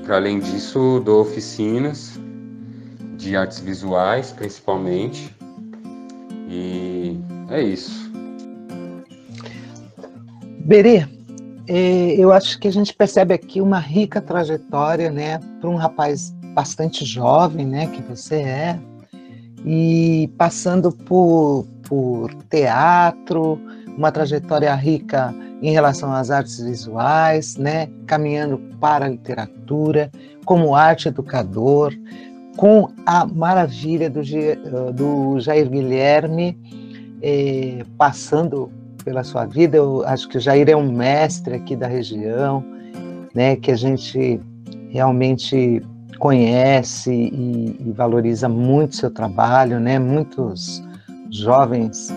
E 0.00 0.02
para 0.02 0.16
além 0.16 0.40
disso, 0.40 1.02
dou 1.04 1.20
oficinas 1.20 2.18
de 3.16 3.36
artes 3.36 3.60
visuais, 3.60 4.32
principalmente. 4.32 5.34
E 6.48 7.18
é 7.50 7.62
isso. 7.62 8.10
Berê, 10.60 11.06
é, 11.68 12.14
eu 12.16 12.32
acho 12.32 12.58
que 12.58 12.66
a 12.66 12.72
gente 12.72 12.94
percebe 12.94 13.34
aqui 13.34 13.60
uma 13.60 13.78
rica 13.78 14.22
trajetória, 14.22 15.10
né, 15.10 15.38
para 15.60 15.68
um 15.68 15.76
rapaz 15.76 16.34
bastante 16.54 17.04
jovem, 17.04 17.66
né, 17.66 17.86
que 17.88 18.02
você 18.02 18.36
é, 18.36 18.80
e 19.64 20.30
passando 20.38 20.90
por, 20.90 21.66
por 21.86 22.32
teatro, 22.48 23.60
uma 23.96 24.10
trajetória 24.10 24.74
rica 24.74 25.34
em 25.62 25.72
relação 25.72 26.12
às 26.12 26.30
artes 26.30 26.60
visuais, 26.60 27.56
né? 27.56 27.88
caminhando 28.06 28.58
para 28.80 29.06
a 29.06 29.08
literatura, 29.08 30.10
como 30.44 30.74
arte 30.74 31.08
educador, 31.08 31.94
com 32.56 32.90
a 33.06 33.26
maravilha 33.26 34.10
do, 34.10 34.20
do 34.92 35.40
Jair 35.40 35.68
Guilherme, 35.68 36.58
é, 37.22 37.84
passando 37.96 38.70
pela 39.04 39.22
sua 39.22 39.46
vida. 39.46 39.76
Eu 39.76 40.04
acho 40.06 40.28
que 40.28 40.38
o 40.38 40.40
Jair 40.40 40.68
é 40.68 40.76
um 40.76 40.90
mestre 40.90 41.54
aqui 41.54 41.76
da 41.76 41.86
região, 41.86 42.64
né, 43.34 43.56
que 43.56 43.70
a 43.70 43.76
gente 43.76 44.40
realmente 44.88 45.82
conhece 46.18 47.10
e, 47.10 47.76
e 47.80 47.92
valoriza 47.92 48.48
muito 48.48 48.96
seu 48.96 49.10
trabalho, 49.10 49.80
né? 49.80 49.98
Muitos 49.98 50.82
jovens 51.30 52.12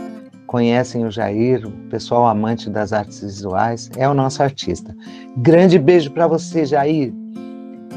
conhecem 0.54 1.04
o 1.04 1.10
Jair, 1.10 1.66
o 1.66 1.72
pessoal 1.90 2.28
amante 2.28 2.70
das 2.70 2.94
artes 2.94 3.22
visuais, 3.22 3.90
é 3.98 4.08
o 4.08 4.14
nosso 4.14 4.44
artista. 4.44 4.96
Grande 5.38 5.80
beijo 5.80 6.12
para 6.12 6.28
você, 6.28 6.64
Jair. 6.64 7.12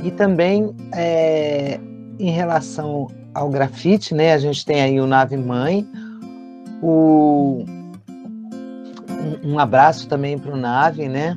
E 0.03 0.11
também 0.11 0.75
é, 0.95 1.79
em 2.19 2.31
relação 2.31 3.09
ao 3.35 3.51
grafite, 3.51 4.15
né? 4.15 4.33
A 4.33 4.39
gente 4.39 4.65
tem 4.65 4.81
aí 4.81 4.99
o 4.99 5.07
Nave 5.07 5.37
Mãe, 5.37 5.87
o, 6.81 7.63
um, 9.45 9.59
abraço 9.59 10.09
também 10.09 10.39
para 10.39 10.55
o 10.55 10.57
Nave, 10.57 11.11
né? 11.11 11.37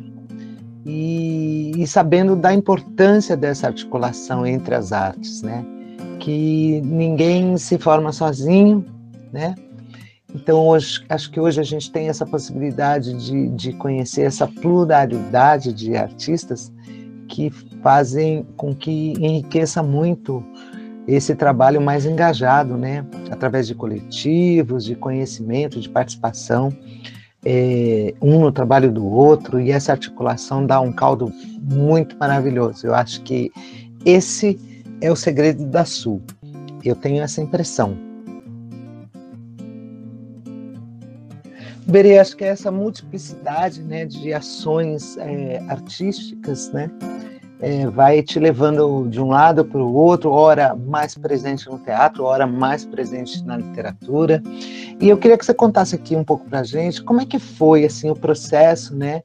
E, 0.85 1.73
e, 1.75 1.85
sabendo 1.85 2.33
da 2.33 2.53
importância 2.53 3.35
dessa 3.35 3.67
articulação 3.67 4.47
entre 4.47 4.73
as 4.73 4.93
artes, 4.93 5.41
né? 5.41 5.65
Que 6.17 6.79
ninguém 6.81 7.57
se 7.57 7.77
forma 7.77 8.13
sozinho, 8.13 8.85
né? 9.33 9.53
Então, 10.33 10.67
hoje, 10.67 11.03
acho 11.09 11.31
que 11.31 11.39
hoje 11.39 11.59
a 11.59 11.63
gente 11.63 11.91
tem 11.91 12.07
essa 12.07 12.25
possibilidade 12.25 13.13
de, 13.13 13.49
de 13.49 13.73
conhecer 13.73 14.21
essa 14.21 14.47
pluralidade 14.47 15.73
de 15.73 15.95
artistas 15.95 16.71
que 17.27 17.49
fazem 17.81 18.45
com 18.55 18.73
que 18.75 19.13
enriqueça 19.19 19.81
muito 19.81 20.43
esse 21.07 21.33
trabalho 21.33 21.81
mais 21.81 22.05
engajado, 22.05 22.77
né? 22.77 23.03
Através 23.31 23.65
de 23.67 23.73
coletivos, 23.73 24.85
de 24.85 24.95
conhecimento, 24.95 25.79
de 25.79 25.89
participação, 25.89 26.71
é, 27.43 28.13
um 28.21 28.39
no 28.39 28.51
trabalho 28.51 28.91
do 28.91 29.05
outro, 29.05 29.59
e 29.59 29.71
essa 29.71 29.93
articulação 29.93 30.65
dá 30.65 30.79
um 30.79 30.91
caldo 30.91 31.31
muito 31.59 32.15
maravilhoso. 32.17 32.85
Eu 32.85 32.93
acho 32.93 33.21
que 33.21 33.51
esse 34.05 34.59
é 35.01 35.11
o 35.11 35.15
segredo 35.15 35.65
da 35.65 35.85
Sul. 35.85 36.21
Eu 36.83 36.95
tenho 36.95 37.23
essa 37.23 37.41
impressão. 37.41 38.08
Berê, 41.89 42.19
acho 42.19 42.37
que 42.37 42.43
é 42.43 42.49
essa 42.49 42.71
multiplicidade 42.71 43.81
né, 43.81 44.05
de 44.05 44.33
ações 44.33 45.17
é, 45.17 45.59
artísticas, 45.67 46.71
né? 46.71 46.89
é, 47.59 47.87
vai 47.87 48.23
te 48.23 48.39
levando 48.39 49.07
de 49.09 49.19
um 49.19 49.27
lado 49.27 49.65
para 49.65 49.81
o 49.81 49.93
outro, 49.93 50.31
hora 50.31 50.75
mais 50.75 51.15
presente 51.15 51.69
no 51.69 51.77
teatro, 51.79 52.23
hora 52.23 52.47
mais 52.47 52.85
presente 52.85 53.43
na 53.43 53.57
literatura. 53.57 54.41
E 54.99 55.09
eu 55.09 55.17
queria 55.17 55.37
que 55.37 55.45
você 55.45 55.53
contasse 55.53 55.95
aqui 55.95 56.15
um 56.15 56.23
pouco 56.23 56.45
para 56.49 56.61
a 56.61 56.63
gente 56.63 57.03
como 57.03 57.21
é 57.21 57.25
que 57.25 57.37
foi 57.37 57.85
assim 57.85 58.09
o 58.09 58.15
processo, 58.15 58.95
né, 58.95 59.21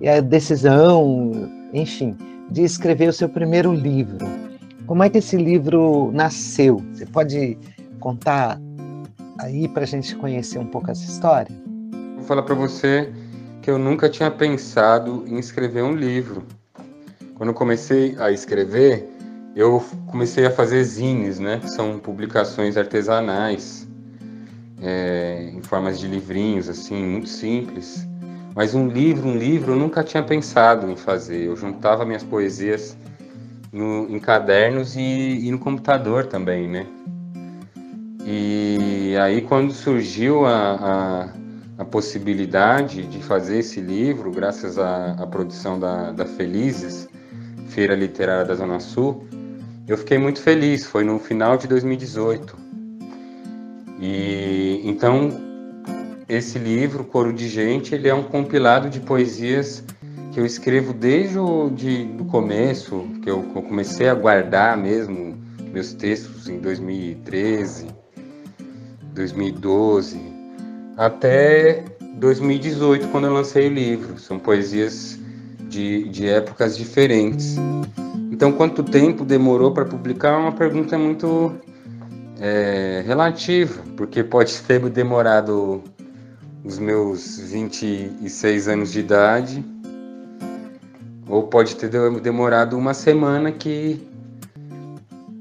e 0.00 0.08
a 0.08 0.20
decisão, 0.20 1.32
enfim, 1.72 2.16
de 2.50 2.62
escrever 2.62 3.08
o 3.08 3.12
seu 3.12 3.28
primeiro 3.28 3.72
livro. 3.72 4.18
Como 4.86 5.02
é 5.02 5.08
que 5.08 5.18
esse 5.18 5.36
livro 5.36 6.10
nasceu? 6.12 6.82
Você 6.92 7.06
pode 7.06 7.56
contar 7.98 8.60
aí 9.40 9.66
para 9.66 9.84
a 9.84 9.86
gente 9.86 10.14
conhecer 10.16 10.58
um 10.58 10.66
pouco 10.66 10.90
essa 10.90 11.04
história? 11.04 11.63
Falar 12.26 12.42
para 12.42 12.54
você 12.54 13.12
que 13.60 13.70
eu 13.70 13.78
nunca 13.78 14.08
tinha 14.08 14.30
pensado 14.30 15.24
em 15.26 15.38
escrever 15.38 15.82
um 15.82 15.94
livro. 15.94 16.42
Quando 17.34 17.50
eu 17.50 17.54
comecei 17.54 18.16
a 18.18 18.30
escrever, 18.30 19.08
eu 19.54 19.84
comecei 20.06 20.46
a 20.46 20.50
fazer 20.50 20.82
zines, 20.84 21.38
né? 21.38 21.58
Que 21.58 21.68
são 21.68 21.98
publicações 21.98 22.76
artesanais, 22.76 23.86
é, 24.80 25.50
em 25.52 25.62
formas 25.62 26.00
de 26.00 26.06
livrinhos, 26.06 26.68
assim, 26.68 27.04
muito 27.04 27.28
simples. 27.28 28.06
Mas 28.54 28.74
um 28.74 28.88
livro, 28.88 29.28
um 29.28 29.36
livro, 29.36 29.72
eu 29.72 29.76
nunca 29.76 30.02
tinha 30.02 30.22
pensado 30.22 30.90
em 30.90 30.96
fazer. 30.96 31.44
Eu 31.44 31.56
juntava 31.56 32.06
minhas 32.06 32.22
poesias 32.22 32.96
no, 33.70 34.06
em 34.08 34.18
cadernos 34.18 34.96
e, 34.96 35.00
e 35.00 35.50
no 35.50 35.58
computador 35.58 36.26
também, 36.26 36.68
né? 36.68 36.86
E 38.24 39.14
aí 39.20 39.42
quando 39.42 39.72
surgiu 39.72 40.46
a, 40.46 40.74
a, 40.74 41.43
a, 41.78 41.84
possibilidade 41.84 43.06
de 43.06 43.22
fazer 43.22 43.58
esse 43.58 43.80
livro, 43.80 44.30
graças 44.30 44.78
à, 44.78 45.12
à 45.12 45.26
produção 45.26 45.78
da, 45.78 46.12
da 46.12 46.24
Felizes, 46.24 47.08
Feira 47.68 47.94
Literária 47.94 48.44
da 48.44 48.54
Zona 48.54 48.80
Sul, 48.80 49.26
eu 49.86 49.98
fiquei 49.98 50.18
muito 50.18 50.40
feliz. 50.40 50.86
Foi 50.86 51.04
no 51.04 51.18
final 51.18 51.56
de 51.56 51.66
2018. 51.66 52.56
E 54.00 54.80
então 54.84 55.30
esse 56.28 56.58
livro, 56.58 57.04
Coro 57.04 57.32
de 57.32 57.48
Gente, 57.48 57.94
ele 57.94 58.08
é 58.08 58.14
um 58.14 58.22
compilado 58.22 58.88
de 58.88 59.00
poesias 59.00 59.84
que 60.32 60.40
eu 60.40 60.46
escrevo 60.46 60.92
desde 60.92 61.38
o 61.38 61.70
de, 61.70 62.04
do 62.04 62.24
começo, 62.24 63.06
que 63.22 63.30
eu, 63.30 63.44
eu 63.54 63.62
comecei 63.62 64.08
a 64.08 64.14
guardar 64.14 64.76
mesmo 64.76 65.36
meus 65.72 65.92
textos 65.92 66.48
em 66.48 66.58
2013, 66.58 67.86
2012, 69.12 70.33
até 70.96 71.84
2018, 72.16 73.08
quando 73.08 73.26
eu 73.26 73.32
lancei 73.32 73.68
o 73.68 73.72
livro. 73.72 74.18
São 74.18 74.38
poesias 74.38 75.18
de, 75.68 76.08
de 76.08 76.28
épocas 76.28 76.76
diferentes. 76.76 77.56
Então, 78.30 78.52
quanto 78.52 78.82
tempo 78.82 79.24
demorou 79.24 79.72
para 79.72 79.84
publicar 79.84 80.34
é 80.34 80.36
uma 80.36 80.52
pergunta 80.52 80.98
muito 80.98 81.54
é, 82.40 83.02
relativa, 83.06 83.82
porque 83.96 84.22
pode 84.22 84.60
ter 84.62 84.80
demorado 84.90 85.82
os 86.64 86.78
meus 86.78 87.38
26 87.38 88.68
anos 88.68 88.92
de 88.92 89.00
idade, 89.00 89.64
ou 91.28 91.44
pode 91.44 91.76
ter 91.76 91.90
demorado 92.20 92.76
uma 92.76 92.94
semana 92.94 93.52
que 93.52 94.00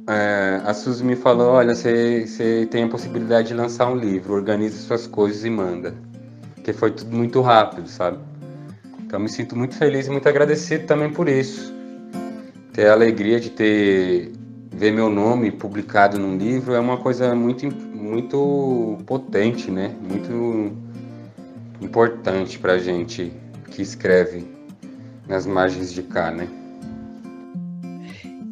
é, 0.07 0.61
a 0.65 0.73
Suzy 0.73 1.03
me 1.03 1.15
falou, 1.15 1.51
olha, 1.51 1.75
você 1.75 2.67
tem 2.69 2.83
a 2.83 2.87
possibilidade 2.87 3.49
de 3.49 3.53
lançar 3.53 3.89
um 3.89 3.95
livro, 3.95 4.33
organiza 4.33 4.77
suas 4.77 5.07
coisas 5.07 5.45
e 5.45 5.49
manda. 5.49 5.93
Porque 6.55 6.73
foi 6.73 6.91
tudo 6.91 7.15
muito 7.15 7.41
rápido, 7.41 7.87
sabe? 7.87 8.17
Então 8.99 9.19
me 9.19 9.29
sinto 9.29 9.55
muito 9.55 9.75
feliz 9.75 10.07
e 10.07 10.09
muito 10.09 10.27
agradecido 10.27 10.85
também 10.85 11.11
por 11.11 11.29
isso. 11.29 11.73
Ter 12.73 12.87
a 12.87 12.93
alegria 12.93 13.39
de 13.39 13.49
ter 13.49 14.31
ver 14.71 14.91
meu 14.91 15.09
nome 15.09 15.51
publicado 15.51 16.17
num 16.17 16.35
livro 16.35 16.73
é 16.73 16.79
uma 16.79 16.97
coisa 16.97 17.35
muito 17.35 17.69
muito 17.95 18.97
potente, 19.05 19.69
né? 19.69 19.95
Muito 20.01 20.75
importante 21.79 22.57
para 22.57 22.77
gente 22.77 23.31
que 23.69 23.81
escreve 23.81 24.47
nas 25.27 25.45
margens 25.45 25.93
de 25.93 26.03
cá, 26.03 26.31
né? 26.31 26.47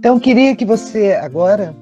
Então 0.01 0.19
queria 0.19 0.55
que 0.55 0.65
você 0.65 1.13
agora, 1.13 1.75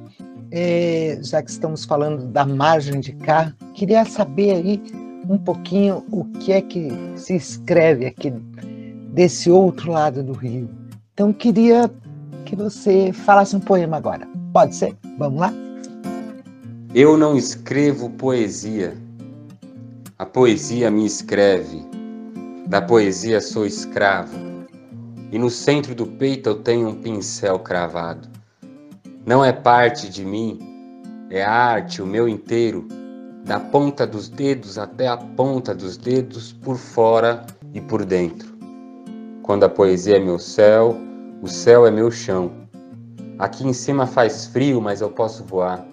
é, 0.51 1.17
já 1.23 1.41
que 1.41 1.49
estamos 1.49 1.85
falando 1.85 2.27
da 2.27 2.45
margem 2.45 2.99
de 2.99 3.13
cá, 3.13 3.53
queria 3.73 4.03
saber 4.03 4.55
aí 4.55 4.83
um 5.29 5.38
pouquinho 5.38 6.03
o 6.11 6.25
que 6.25 6.51
é 6.51 6.61
que 6.61 6.89
se 7.15 7.38
escreve 7.38 8.05
aqui 8.05 8.29
desse 9.13 9.49
outro 9.49 9.93
lado 9.93 10.21
do 10.21 10.33
rio. 10.33 10.69
Então 11.13 11.31
queria 11.31 11.89
que 12.43 12.57
você 12.57 13.13
falasse 13.13 13.55
um 13.55 13.61
poema 13.61 13.95
agora. 13.95 14.27
Pode 14.51 14.75
ser? 14.75 14.93
Vamos 15.17 15.39
lá? 15.39 15.53
Eu 16.93 17.17
não 17.17 17.38
escrevo 17.38 18.09
poesia. 18.09 18.97
A 20.17 20.25
poesia 20.25 20.91
me 20.91 21.05
escreve. 21.05 21.81
Da 22.67 22.81
poesia 22.81 23.39
sou 23.39 23.65
escravo. 23.65 24.49
E 25.31 25.38
no 25.38 25.50
centro 25.50 25.93
do 25.93 26.07
peito 26.07 26.50
eu 26.50 26.55
tenho 26.55 26.88
um 26.88 26.95
pincel 26.95 27.59
cravado. 27.59 28.27
Não 29.25 29.45
é 29.45 29.53
parte 29.53 30.09
de 30.09 30.25
mim, 30.25 30.59
é 31.29 31.43
arte, 31.43 32.01
o 32.01 32.05
meu 32.05 32.27
inteiro, 32.27 32.88
da 33.45 33.59
ponta 33.59 34.07
dos 34.07 34.27
dedos 34.27 34.77
até 34.77 35.07
a 35.07 35.17
ponta 35.17 35.75
dos 35.75 35.98
dedos, 35.98 36.51
por 36.51 36.77
fora 36.77 37.45
e 37.74 37.79
por 37.79 38.03
dentro. 38.03 38.57
Quando 39.43 39.63
a 39.63 39.69
poesia 39.69 40.17
é 40.17 40.19
meu 40.19 40.39
céu, 40.39 40.95
o 41.41 41.48
céu 41.48 41.86
é 41.86 41.91
meu 41.91 42.09
chão. 42.09 42.51
Aqui 43.38 43.67
em 43.67 43.74
cima 43.74 44.07
faz 44.07 44.48
frio, 44.48 44.81
mas 44.81 45.01
eu 45.01 45.09
posso 45.09 45.43
voar. 45.43 45.86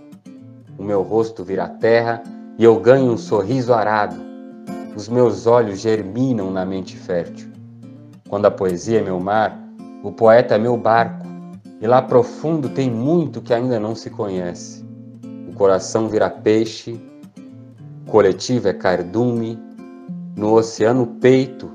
O 0.78 0.83
meu 0.83 1.02
rosto 1.02 1.45
vira 1.45 1.69
terra 1.69 2.23
e 2.59 2.64
eu 2.64 2.81
ganho 2.81 3.12
um 3.12 3.19
sorriso 3.19 3.73
arado. 3.73 4.16
Os 4.95 5.09
meus 5.09 5.47
olhos 5.47 5.81
germinam 5.81 6.50
na 6.50 6.64
mente 6.64 6.97
fértil. 6.97 7.56
Quando 8.28 8.47
a 8.47 8.50
poesia 8.50 8.99
é 9.00 9.02
meu 9.02 9.21
mar, 9.21 9.56
o 10.02 10.11
poeta 10.11 10.54
é 10.54 10.59
meu 10.59 10.76
barco. 10.76 11.26
E 11.80 11.87
lá 11.87 12.02
profundo 12.02 12.68
tem 12.68 12.90
muito 12.90 13.40
que 13.40 13.52
ainda 13.52 13.78
não 13.78 13.95
se 13.95 14.11
conhece. 14.11 14.85
O 15.49 15.52
coração 15.52 16.09
vira 16.09 16.28
peixe, 16.28 16.99
o 18.06 18.11
coletivo 18.11 18.68
é 18.68 18.73
cardume, 18.73 19.59
no 20.37 20.54
oceano 20.54 21.06
peito, 21.06 21.71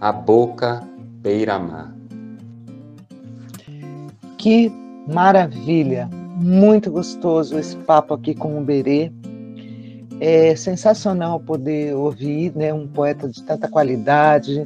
a 0.00 0.12
boca 0.12 0.82
Beiramar. 1.20 1.94
Que 4.38 4.72
maravilha! 5.06 6.08
Muito 6.36 6.90
gostoso 6.90 7.58
esse 7.58 7.76
papo 7.76 8.14
aqui 8.14 8.34
com 8.34 8.58
o 8.58 8.64
Berê. 8.64 9.12
É 10.18 10.56
sensacional 10.56 11.38
poder 11.40 11.94
ouvir 11.94 12.52
né, 12.56 12.72
um 12.72 12.86
poeta 12.86 13.28
de 13.28 13.42
tanta 13.42 13.68
qualidade 13.68 14.64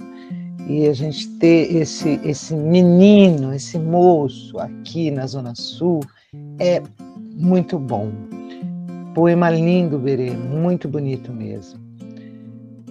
e 0.67 0.87
a 0.87 0.93
gente 0.93 1.29
ter 1.39 1.75
esse, 1.77 2.21
esse 2.25 2.55
menino, 2.55 3.53
esse 3.53 3.79
moço 3.79 4.59
aqui 4.59 5.11
na 5.11 5.27
Zona 5.27 5.55
Sul 5.55 6.01
é 6.59 6.83
muito 7.37 7.79
bom. 7.79 8.11
Poema 9.15 9.51
lindo, 9.51 9.99
Berê, 9.99 10.31
muito 10.31 10.89
bonito 10.89 11.33
mesmo. 11.33 11.79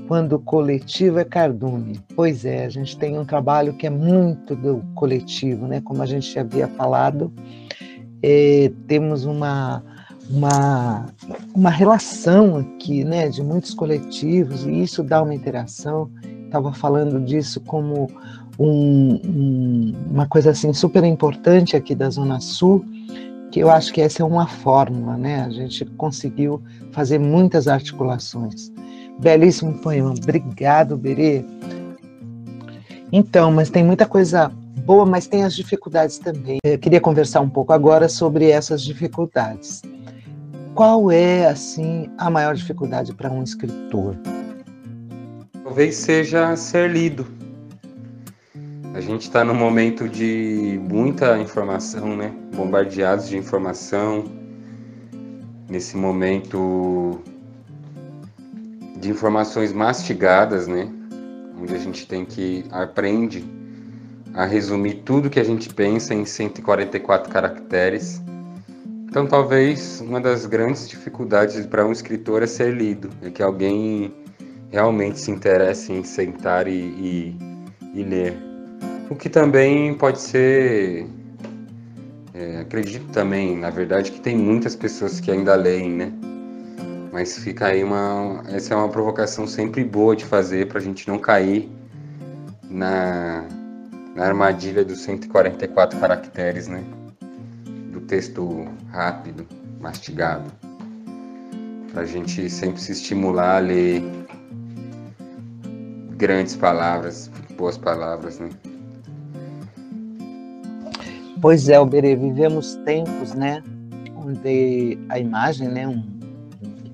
Quando 0.08 0.34
o 0.34 0.39
coletivo 0.39 1.20
é 1.20 1.25
cardume. 1.25 2.00
Pois 2.15 2.46
é, 2.46 2.65
a 2.65 2.70
gente 2.70 2.98
tem 2.98 3.18
um 3.18 3.25
trabalho 3.25 3.74
que 3.74 3.88
é 3.88 3.89
muito 3.89 4.56
do 4.56 4.84
coletivo, 4.94 5.68
né? 5.68 5.82
Como 5.82 6.01
a 6.01 6.06
gente 6.06 6.38
havia 6.38 6.68
falado, 6.68 7.34
é, 8.22 8.72
temos 8.88 9.25
uma, 9.25 9.84
uma, 10.30 11.08
uma 11.56 11.70
relação 11.70 12.58
aqui, 12.58 13.03
né? 13.03 13.30
De 13.30 13.42
muitos 13.42 13.74
coletivos, 13.74 14.65
e 14.65 14.84
isso 14.84 15.03
dá 15.03 15.24
uma 15.24 15.34
interação. 15.34 16.12
Estava 16.53 16.72
falando 16.72 17.19
disso 17.19 17.60
como 17.62 18.07
um, 18.60 19.15
um, 19.25 19.93
uma 20.12 20.27
coisa 20.27 20.51
assim 20.51 20.72
super 20.72 21.03
importante 21.03 21.75
aqui 21.75 21.95
da 21.95 22.12
Zona 22.12 22.39
Sul, 22.39 22.86
que 23.51 23.60
eu 23.60 23.72
acho 23.72 23.91
que 23.91 24.00
essa 24.00 24.22
é 24.22 24.25
uma 24.25 24.45
fórmula, 24.45 25.17
né? 25.17 25.41
A 25.41 25.50
gente 25.50 25.83
conseguiu 25.98 26.62
fazer 26.91 27.17
muitas 27.17 27.67
articulações. 27.67 28.72
Belíssimo 29.19 29.79
poema, 29.79 30.12
obrigado, 30.12 30.95
Berê. 30.95 31.43
Então, 33.12 33.51
mas 33.51 33.72
tem 33.72 33.83
muita 33.83 34.05
coisa 34.05 34.51
boa, 34.86 35.07
mas 35.07 35.25
tem 35.25 35.43
as 35.43 35.55
dificuldades 35.55 36.19
também. 36.19 36.60
Eu 36.63 36.77
queria 36.77 37.01
conversar 37.01 37.41
um 37.41 37.50
pouco 37.50 37.74
agora 37.74 38.07
sobre 38.07 38.51
essas 38.51 38.83
dificuldades. 38.83 39.81
Qual 40.75 41.10
é, 41.10 41.48
assim, 41.48 42.12
a 42.15 42.29
maior 42.29 42.53
dificuldade 42.53 43.12
para 43.12 43.31
um 43.31 43.41
escritor? 43.41 44.15
Talvez 45.74 45.96
seja 45.96 46.56
ser 46.56 46.88
lido 46.88 47.25
a 48.94 49.01
gente 49.01 49.24
está 49.24 49.44
num 49.44 49.56
momento 49.56 50.08
de 50.08 50.80
muita 50.88 51.36
informação, 51.39 52.15
né? 52.15 52.32
Bombardeados 52.56 53.27
de 53.27 53.36
informação. 53.36 54.25
Nesse 55.68 55.98
momento 55.98 57.20
de 58.98 59.10
informações 59.10 59.74
mastigadas, 59.74 60.68
né? 60.68 60.88
Onde 61.60 61.74
a 61.74 61.80
gente 61.80 62.06
tem 62.06 62.24
que 62.24 62.63
aprende 62.70 63.44
a 64.36 64.46
resumir 64.46 65.01
tudo 65.03 65.27
que 65.27 65.39
a 65.39 65.44
gente 65.44 65.74
pensa 65.74 66.13
em 66.13 66.24
144 66.24 67.34
caracteres. 67.34 68.22
Então, 69.10 69.25
talvez 69.25 70.01
uma 70.01 70.22
das 70.22 70.46
grandes 70.46 70.88
dificuldades 70.88 71.65
para 71.65 71.84
um 71.84 71.92
escritor 71.92 72.44
é 72.44 72.48
ser 72.48 72.75
lido, 72.75 73.10
é 73.24 73.32
que 73.32 73.42
alguém 73.42 74.23
realmente 74.74 75.20
se 75.20 75.30
interesse 75.30 75.94
em 75.94 76.03
sentar 76.03 76.68
e, 76.68 76.72
e, 76.72 77.38
e 77.94 78.03
ler. 78.03 78.36
O 79.08 79.15
que 79.15 79.30
também 79.30 79.94
pode 79.94 80.20
ser. 80.20 81.06
É, 82.34 82.62
acredito 82.62 83.06
também, 83.12 83.56
na 83.56 83.70
verdade, 83.70 84.12
que 84.12 84.20
tem 84.20 84.36
muitas 84.36 84.75
pessoas 84.75 85.20
que 85.20 85.30
ainda 85.30 85.53
leem, 85.53 85.92
né? 85.92 86.12
Mas 87.12 87.38
fica 87.38 87.68
aí 87.68 87.84
uma. 87.84 88.44
Essa 88.50 88.74
é 88.74 88.77
uma 88.77 88.89
provocação 88.89 89.46
sempre 89.46 89.84
boa 89.84 90.15
de 90.15 90.25
fazer 90.25 90.68
para 90.68 90.80
a 90.80 90.82
gente 90.82 91.08
não 91.08 91.20
cair 91.20 91.70
na, 92.68 93.46
na 94.15 94.25
armadilha 94.25 94.84
dos 94.84 95.01
144 95.01 96.00
caracteres, 96.00 96.68
né? 96.68 96.84
Do 97.92 98.01
texto 98.01 98.68
rápido, 98.92 99.46
mastigado. 99.80 100.51
Para 101.92 102.01
a 102.01 102.06
gente 102.06 102.50
sempre 102.50 102.82
se 102.82 102.94
estimular 102.94 103.58
a 103.58 103.60
ler 103.60 104.22
grandes 106.17 106.56
palavras, 106.56 107.30
boas 107.58 107.78
palavras, 107.78 108.39
né? 108.39 108.49
Pois 111.41 111.67
é, 111.67 111.76
Alberê, 111.76 112.15
vivemos 112.15 112.76
tempos, 112.86 113.34
né, 113.34 113.62
onde 114.15 114.97
a 115.10 115.19
imagem, 115.19 115.67
né, 115.67 115.86
um 115.88 116.02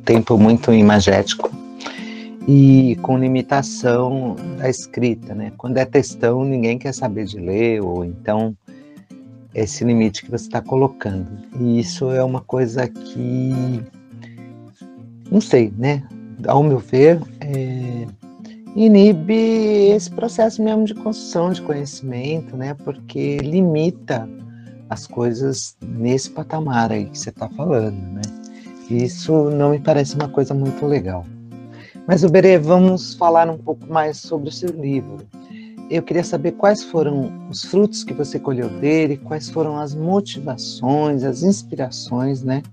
tempo 0.04 0.40
muito 0.40 0.74
imagético 0.74 1.52
e 2.48 2.98
com 3.04 3.16
limitação 3.16 4.36
da 4.58 4.68
escrita, 4.68 5.36
né? 5.36 5.52
Quando 5.56 5.78
é 5.78 5.86
textão, 5.86 6.44
ninguém 6.44 6.80
quer 6.80 6.96
saber 6.96 7.26
de 7.26 7.38
ler, 7.38 7.80
ou 7.84 8.04
então 8.04 8.58
esse 9.54 9.84
limite 9.84 10.24
que 10.24 10.32
você 10.32 10.46
está 10.46 10.60
colocando. 10.60 11.28
E 11.60 11.80
isso 11.80 12.10
é 12.12 12.24
uma 12.24 12.42
coisa 12.42 12.88
que, 12.88 13.84
não 15.30 15.40
sei, 15.40 15.72
né? 15.78 16.04
Ao 16.48 16.64
meu 16.64 16.80
ver, 16.80 17.22
é, 17.40 18.08
inibe 18.86 19.92
esse 19.92 20.10
processo 20.10 20.64
mesmo 20.64 20.86
de 20.86 20.94
construção 20.94 21.52
de 21.52 21.62
conhecimento, 21.62 22.56
né? 22.56 22.74
Porque 22.74 23.38
limita 23.38 24.28
as 24.90 25.06
coisas 25.06 25.76
nesse 25.82 26.30
patamar 26.30 26.92
aí 26.92 27.06
que 27.06 27.20
você 27.20 27.30
está 27.30 27.50
falando, 27.50 28.00
né? 28.14 28.22
Isso 28.90 29.50
não 29.50 29.72
me 29.72 29.80
parece 29.80 30.16
uma 30.16 30.30
coisa 30.30 30.54
muito 30.54 30.86
legal. 30.86 31.26
Mas, 32.08 32.24
Uberê, 32.24 32.58
vamos 32.58 33.14
falar 33.16 33.50
um 33.50 33.58
pouco 33.58 33.86
mais 33.92 34.18
sobre 34.18 34.50
o 34.50 34.52
seu 34.52 34.70
livro. 34.70 35.18
Eu 35.90 36.02
queria 36.02 36.24
saber 36.24 36.54
quais 36.54 36.82
foram 36.82 37.48
os 37.50 37.66
frutos 37.66 38.04
que 38.04 38.14
você 38.14 38.40
colheu 38.40 38.70
dele, 38.70 39.18
quais 39.18 39.50
foram 39.50 39.78
as 39.78 39.94
motivações, 39.94 41.24
as 41.24 41.44
inspirações, 41.44 42.44
né, 42.44 42.64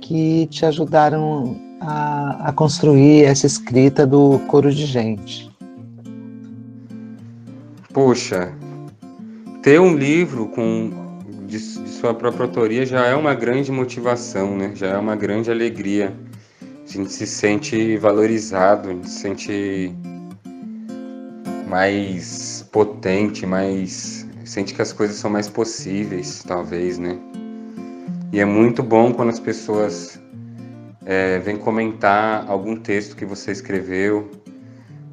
que 0.00 0.46
te 0.46 0.64
ajudaram 0.64 1.56
a, 1.80 2.48
a 2.48 2.52
construir 2.52 3.24
essa 3.24 3.46
escrita 3.46 4.06
do 4.06 4.38
coro 4.46 4.72
de 4.72 4.86
gente. 4.86 5.50
Poxa, 7.92 8.52
ter 9.62 9.80
um 9.80 9.96
livro 9.96 10.48
com 10.48 10.90
de, 11.46 11.58
de, 11.58 11.88
sua 11.88 12.12
própria 12.12 12.46
autoria 12.46 12.84
já 12.84 13.06
é 13.06 13.14
uma 13.14 13.34
grande 13.34 13.70
motivação, 13.70 14.56
né? 14.56 14.72
Já 14.74 14.88
é 14.88 14.96
uma 14.96 15.14
grande 15.14 15.50
alegria. 15.50 16.12
A 16.62 16.90
gente 16.90 17.12
se 17.12 17.26
sente 17.26 17.96
valorizado, 17.96 18.90
a 18.90 18.92
gente 18.92 19.08
se 19.08 19.20
sente 19.20 19.94
mais 21.68 22.68
potente, 22.72 23.46
mais 23.46 24.26
sente 24.44 24.74
que 24.74 24.82
as 24.82 24.92
coisas 24.92 25.16
são 25.16 25.30
mais 25.30 25.48
possíveis, 25.48 26.44
talvez, 26.46 26.98
né? 26.98 27.18
E 28.32 28.40
é 28.40 28.44
muito 28.44 28.82
bom 28.82 29.12
quando 29.12 29.30
as 29.30 29.40
pessoas 29.40 30.20
é, 31.06 31.38
vêm 31.38 31.56
comentar 31.56 32.48
algum 32.48 32.76
texto 32.76 33.16
que 33.16 33.24
você 33.24 33.52
escreveu, 33.52 34.30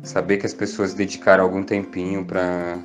saber 0.04 0.38
que 0.38 0.46
as 0.46 0.54
pessoas 0.54 0.94
dedicaram 0.94 1.44
algum 1.44 1.64
tempinho 1.64 2.26
para 2.26 2.80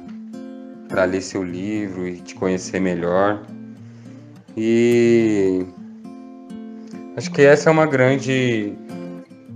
para 0.89 1.05
ler 1.05 1.21
seu 1.21 1.43
livro 1.43 2.07
e 2.07 2.21
te 2.21 2.35
conhecer 2.37 2.81
melhor. 2.81 3.45
E 4.57 5.67
acho 7.17 7.31
que 7.33 7.43
essa 7.43 7.69
é 7.69 7.73
uma 7.73 7.87
grande 7.87 8.73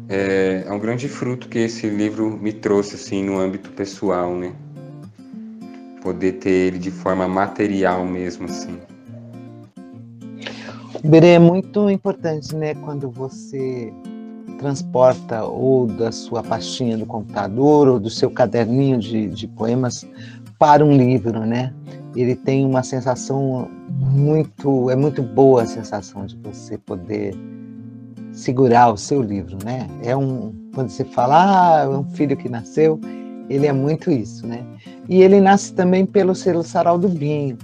é, 0.08 0.64
é, 0.66 0.72
um 0.72 0.78
grande 0.78 1.08
fruto 1.08 1.48
que 1.48 1.60
esse 1.60 1.88
livro 1.88 2.36
me 2.36 2.52
trouxe 2.52 2.96
assim 2.96 3.22
no 3.24 3.38
âmbito 3.38 3.70
pessoal, 3.70 4.34
né? 4.34 4.52
Poder 6.02 6.32
ter 6.32 6.50
ele 6.50 6.78
de 6.78 6.90
forma 6.90 7.28
material 7.28 8.04
mesmo 8.04 8.46
assim. 8.46 8.76
Berê, 11.04 11.28
é 11.28 11.38
muito 11.38 11.88
importante, 11.88 12.54
né, 12.54 12.74
quando 12.74 13.10
você 13.10 13.92
transporta 14.58 15.42
ou 15.44 15.86
da 15.86 16.12
sua 16.12 16.42
pastinha 16.42 16.98
do 16.98 17.06
computador 17.06 17.88
ou 17.88 17.98
do 17.98 18.10
seu 18.10 18.30
caderninho 18.30 18.98
de, 18.98 19.28
de 19.28 19.48
poemas 19.48 20.06
para 20.58 20.84
um 20.84 20.94
livro, 20.94 21.40
né? 21.46 21.72
Ele 22.14 22.36
tem 22.36 22.66
uma 22.66 22.82
sensação 22.82 23.66
muito, 23.88 24.90
é 24.90 24.96
muito 24.96 25.22
boa 25.22 25.62
a 25.62 25.66
sensação 25.66 26.26
de 26.26 26.36
você 26.36 26.76
poder 26.76 27.34
segurar 28.32 28.92
o 28.92 28.98
seu 28.98 29.22
livro, 29.22 29.56
né? 29.64 29.88
É 30.02 30.14
um, 30.14 30.52
quando 30.74 30.90
você 30.90 31.04
fala, 31.04 31.78
ah, 31.78 31.82
é 31.84 31.88
um 31.88 32.04
filho 32.10 32.36
que 32.36 32.48
nasceu, 32.48 33.00
ele 33.48 33.66
é 33.66 33.72
muito 33.72 34.10
isso, 34.10 34.46
né? 34.46 34.62
E 35.08 35.22
ele 35.22 35.40
nasce 35.40 35.72
também 35.72 36.04
pelo 36.04 36.34
selo 36.34 36.62
Sarau 36.62 36.98
do 36.98 37.08
Binho. 37.08 37.56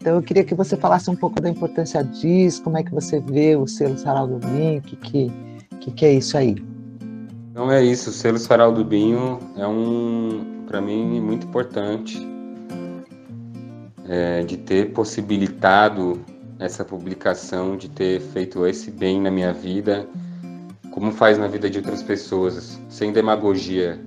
Então 0.00 0.16
eu 0.16 0.22
queria 0.22 0.42
que 0.42 0.54
você 0.54 0.78
falasse 0.78 1.10
um 1.10 1.14
pouco 1.14 1.42
da 1.42 1.50
importância 1.50 2.02
disso, 2.02 2.62
como 2.62 2.78
é 2.78 2.82
que 2.82 2.90
você 2.90 3.20
vê 3.20 3.54
o 3.54 3.66
selo 3.66 3.98
Sarau 3.98 4.26
do 4.26 4.38
Binho, 4.38 4.78
o 4.78 4.82
que, 4.82 4.96
que, 4.96 5.32
que, 5.78 5.90
que 5.90 6.06
é 6.06 6.14
isso 6.14 6.38
aí? 6.38 6.56
Então 7.50 7.70
é 7.70 7.84
isso, 7.84 8.08
o 8.08 8.12
selo 8.12 8.38
Sarau 8.38 8.72
do 8.72 8.82
Binho 8.82 9.38
é 9.58 9.66
um, 9.66 10.64
para 10.66 10.80
mim 10.80 11.20
muito 11.20 11.46
importante 11.46 12.26
é, 14.08 14.42
de 14.42 14.56
ter 14.56 14.90
possibilitado 14.94 16.18
essa 16.58 16.82
publicação, 16.82 17.76
de 17.76 17.90
ter 17.90 18.20
feito 18.20 18.66
esse 18.66 18.90
bem 18.90 19.20
na 19.20 19.30
minha 19.30 19.52
vida, 19.52 20.08
como 20.92 21.12
faz 21.12 21.36
na 21.36 21.46
vida 21.46 21.68
de 21.68 21.76
outras 21.76 22.02
pessoas, 22.02 22.80
sem 22.88 23.12
demagogia 23.12 24.00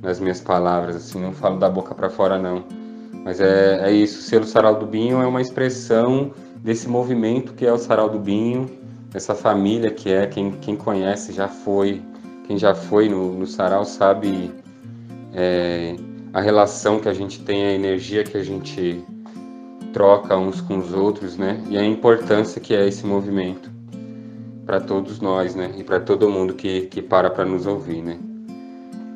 nas 0.00 0.20
minhas 0.20 0.40
palavras, 0.40 0.94
assim, 0.94 1.20
não 1.20 1.32
falo 1.32 1.58
da 1.58 1.68
boca 1.68 1.96
para 1.96 2.08
fora 2.08 2.38
não. 2.38 2.64
Mas 3.26 3.40
é, 3.40 3.80
é 3.82 3.90
isso, 3.90 4.20
o 4.20 4.22
selo 4.22 4.44
Sarau 4.44 4.78
do 4.78 4.86
Binho 4.86 5.20
é 5.20 5.26
uma 5.26 5.40
expressão 5.40 6.30
desse 6.62 6.88
movimento 6.88 7.54
que 7.54 7.66
é 7.66 7.72
o 7.72 7.76
Sarau 7.76 8.08
do 8.08 8.20
Binho, 8.20 8.70
essa 9.12 9.34
família 9.34 9.90
que 9.90 10.12
é, 10.12 10.28
quem, 10.28 10.52
quem 10.52 10.76
conhece 10.76 11.32
já 11.32 11.48
foi, 11.48 12.00
quem 12.46 12.56
já 12.56 12.72
foi 12.72 13.08
no, 13.08 13.32
no 13.32 13.44
sarau 13.44 13.84
sabe 13.84 14.52
é, 15.34 15.96
a 16.32 16.40
relação 16.40 17.00
que 17.00 17.08
a 17.08 17.12
gente 17.12 17.42
tem, 17.42 17.66
a 17.66 17.72
energia 17.72 18.22
que 18.22 18.36
a 18.36 18.44
gente 18.44 19.04
troca 19.92 20.36
uns 20.36 20.60
com 20.60 20.78
os 20.78 20.92
outros, 20.92 21.36
né? 21.36 21.60
E 21.68 21.76
a 21.76 21.84
importância 21.84 22.60
que 22.60 22.76
é 22.76 22.86
esse 22.86 23.04
movimento 23.04 23.72
para 24.64 24.80
todos 24.80 25.18
nós, 25.18 25.56
né? 25.56 25.74
E 25.76 25.82
para 25.82 25.98
todo 25.98 26.30
mundo 26.30 26.54
que, 26.54 26.82
que 26.82 27.02
para 27.02 27.28
para 27.28 27.44
nos 27.44 27.66
ouvir, 27.66 28.02
né? 28.02 28.18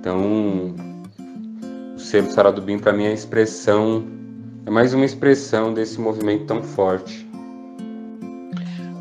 Então, 0.00 0.89
o 2.00 2.02
selo 2.02 2.30
Sarau 2.30 2.50
do 2.50 2.62
Bim 2.62 2.78
para 2.78 2.94
mim 2.94 3.04
é 3.04 3.12
expressão, 3.12 4.02
é 4.64 4.70
mais 4.70 4.94
uma 4.94 5.04
expressão 5.04 5.74
desse 5.74 6.00
movimento 6.00 6.46
tão 6.46 6.62
forte. 6.62 7.28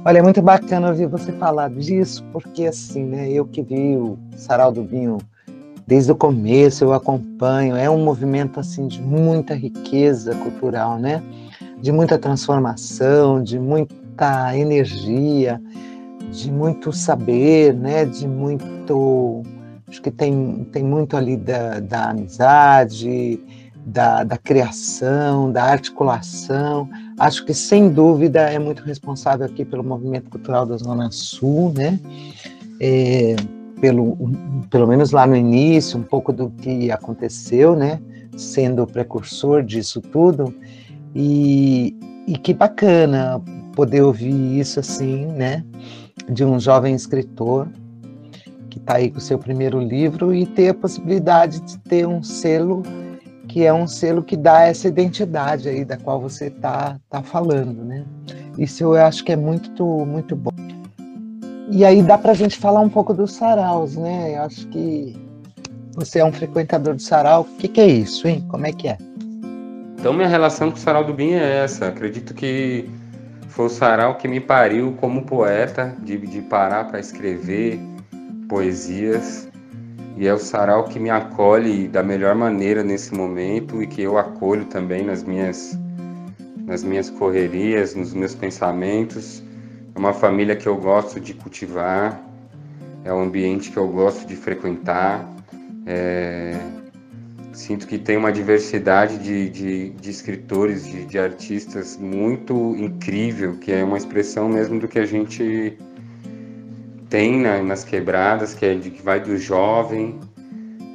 Olha, 0.03 0.19
é 0.19 0.21
muito 0.21 0.41
bacana 0.41 0.89
ouvir 0.89 1.07
você 1.07 1.31
falar 1.31 1.69
disso, 1.69 2.23
porque 2.33 2.65
assim, 2.65 3.05
né, 3.05 3.31
eu 3.31 3.45
que 3.45 3.61
vi 3.61 3.95
o 3.95 4.17
Sarau 4.35 4.71
do 4.71 4.83
Binho 4.83 5.17
desde 5.87 6.11
o 6.11 6.15
começo, 6.15 6.83
eu 6.83 6.93
acompanho, 6.93 7.75
é 7.75 7.89
um 7.89 8.03
movimento 8.03 8.59
assim 8.59 8.85
de 8.85 9.01
muita 9.01 9.55
riqueza 9.55 10.35
cultural, 10.35 10.99
né? 10.99 11.23
De 11.81 11.91
muita 11.91 12.17
transformação, 12.17 13.41
de 13.41 13.57
muita 13.57 14.57
energia, 14.57 15.59
de 16.31 16.51
muito 16.51 16.91
saber, 16.91 17.73
né? 17.73 18.05
De 18.05 18.27
muito, 18.27 19.41
acho 19.89 20.01
que 20.01 20.11
tem, 20.11 20.67
tem 20.71 20.83
muito 20.83 21.17
ali 21.17 21.35
da, 21.35 21.79
da 21.79 22.11
amizade, 22.11 23.39
da, 23.85 24.23
da 24.23 24.37
criação, 24.37 25.51
da 25.51 25.63
articulação. 25.63 26.87
Acho 27.17 27.43
que, 27.45 27.53
sem 27.53 27.89
dúvida, 27.89 28.41
é 28.41 28.59
muito 28.59 28.83
responsável 28.83 29.45
aqui 29.45 29.65
pelo 29.65 29.83
movimento 29.83 30.29
cultural 30.29 30.65
da 30.65 30.77
Zona 30.77 31.09
Sul, 31.11 31.73
né? 31.75 31.99
É, 32.79 33.35
pelo, 33.81 34.15
pelo 34.69 34.87
menos 34.87 35.11
lá 35.11 35.25
no 35.25 35.35
início, 35.35 35.99
um 35.99 36.03
pouco 36.03 36.31
do 36.31 36.49
que 36.49 36.91
aconteceu, 36.91 37.75
né? 37.75 37.99
Sendo 38.37 38.83
o 38.83 38.87
precursor 38.87 39.63
disso 39.63 40.01
tudo. 40.01 40.53
E, 41.15 41.97
e 42.27 42.37
que 42.37 42.53
bacana 42.53 43.41
poder 43.75 44.01
ouvir 44.01 44.59
isso 44.59 44.79
assim, 44.79 45.25
né? 45.25 45.63
De 46.29 46.45
um 46.45 46.59
jovem 46.59 46.93
escritor 46.93 47.67
que 48.69 48.77
está 48.77 48.95
aí 48.95 49.09
com 49.09 49.17
o 49.17 49.21
seu 49.21 49.37
primeiro 49.37 49.79
livro 49.79 50.33
e 50.33 50.45
ter 50.45 50.69
a 50.69 50.73
possibilidade 50.73 51.59
de 51.61 51.77
ter 51.79 52.07
um 52.07 52.21
selo 52.23 52.83
que 53.49 53.65
é 53.65 53.73
um 53.73 53.87
selo 53.87 54.23
que 54.23 54.37
dá 54.37 54.61
essa 54.61 54.87
identidade 54.87 55.67
aí 55.67 55.83
da 55.83 55.97
qual 55.97 56.21
você 56.21 56.45
está 56.45 56.99
tá 57.09 57.23
falando, 57.23 57.83
né? 57.83 58.05
Isso 58.57 58.83
eu 58.83 58.93
acho 58.93 59.23
que 59.23 59.31
é 59.31 59.35
muito, 59.35 59.83
muito 60.05 60.35
bom. 60.35 60.51
E 61.71 61.83
aí 61.83 62.03
dá 62.03 62.17
para 62.17 62.31
a 62.31 62.35
gente 62.35 62.57
falar 62.57 62.79
um 62.79 62.89
pouco 62.89 63.11
dos 63.11 63.33
saraus, 63.33 63.95
né? 63.95 64.35
Eu 64.37 64.43
acho 64.43 64.67
que 64.67 65.15
você 65.93 66.19
é 66.19 66.25
um 66.25 66.31
frequentador 66.31 66.95
do 66.95 67.01
sarau. 67.01 67.41
O 67.41 67.57
que, 67.57 67.67
que 67.67 67.81
é 67.81 67.87
isso, 67.87 68.27
hein? 68.27 68.45
Como 68.49 68.67
é 68.67 68.71
que 68.71 68.87
é? 68.87 68.97
Então 69.97 70.13
minha 70.13 70.27
relação 70.27 70.69
com 70.69 70.77
o 70.77 70.79
sarau 70.79 71.03
do 71.03 71.13
Bim 71.13 71.31
é 71.31 71.63
essa. 71.63 71.87
Acredito 71.87 72.35
que 72.35 72.87
foi 73.47 73.65
o 73.65 73.69
sarau 73.69 74.15
que 74.15 74.27
me 74.27 74.39
pariu 74.39 74.95
como 75.01 75.23
poeta, 75.23 75.95
de, 76.03 76.17
de 76.17 76.41
parar 76.41 76.85
para 76.85 76.99
escrever 76.99 77.79
poesias 78.49 79.47
e 80.17 80.27
é 80.27 80.33
o 80.33 80.37
sarau 80.37 80.83
que 80.83 80.99
me 80.99 81.09
acolhe 81.09 81.87
da 81.87 82.03
melhor 82.03 82.35
maneira 82.35 82.83
nesse 82.83 83.13
momento 83.13 83.81
e 83.81 83.87
que 83.87 84.01
eu 84.01 84.17
acolho 84.17 84.65
também 84.65 85.05
nas 85.05 85.23
minhas 85.23 85.79
nas 86.65 86.83
minhas 86.83 87.09
correrias, 87.09 87.95
nos 87.95 88.13
meus 88.13 88.35
pensamentos. 88.35 89.41
É 89.95 89.97
uma 89.97 90.13
família 90.13 90.55
que 90.55 90.67
eu 90.67 90.75
gosto 90.75 91.19
de 91.19 91.33
cultivar, 91.33 92.21
é 93.03 93.11
um 93.13 93.21
ambiente 93.21 93.71
que 93.71 93.77
eu 93.77 93.87
gosto 93.87 94.27
de 94.27 94.35
frequentar. 94.35 95.27
É... 95.85 96.59
Sinto 97.53 97.87
que 97.87 97.97
tem 97.97 98.17
uma 98.17 98.31
diversidade 98.31 99.17
de, 99.17 99.49
de, 99.49 99.89
de 99.89 100.09
escritores, 100.11 100.85
de, 100.85 101.05
de 101.05 101.17
artistas 101.17 101.97
muito 101.97 102.75
incrível, 102.77 103.57
que 103.57 103.71
é 103.71 103.83
uma 103.83 103.97
expressão 103.97 104.47
mesmo 104.47 104.79
do 104.79 104.87
que 104.87 104.99
a 104.99 105.05
gente 105.05 105.75
tem 107.09 107.39
na, 107.39 107.61
nas 107.63 107.83
quebradas, 107.83 108.53
que, 108.53 108.65
é 108.65 108.75
de, 108.75 108.91
que 108.91 109.01
vai 109.01 109.19
do 109.19 109.35
jovem 109.37 110.19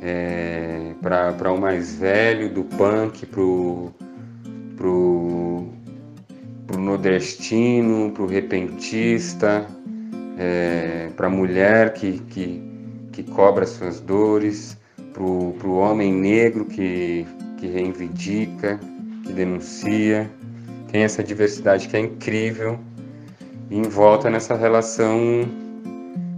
é, 0.00 0.92
para 1.03 1.53
o 1.53 1.61
mais 1.61 1.96
velho, 1.96 2.48
do 2.48 2.64
punk 2.64 3.27
pro, 3.27 3.92
pro, 4.77 5.66
pro 6.66 6.81
nordestino, 6.81 8.12
pro 8.12 8.27
repentista, 8.27 9.66
é, 10.38 11.11
para 11.16 11.27
a 11.27 11.31
mulher 11.31 11.92
que, 11.94 12.18
que, 12.20 12.62
que 13.12 13.22
cobra 13.24 13.66
suas 13.66 14.00
dores, 14.00 14.79
pro, 15.12 15.53
pro 15.59 15.74
homem 15.74 16.12
negro 16.12 16.64
que, 16.64 17.27
que 17.57 17.66
reivindica, 17.66 18.79
que 19.24 19.33
denuncia. 19.33 20.31
Tem 20.92 21.03
essa 21.03 21.24
diversidade 21.24 21.88
que 21.88 21.96
é 21.96 22.00
incrível 22.00 22.79
e 23.68 23.77
envolta 23.77 24.31
nessa 24.31 24.55
relação 24.55 25.63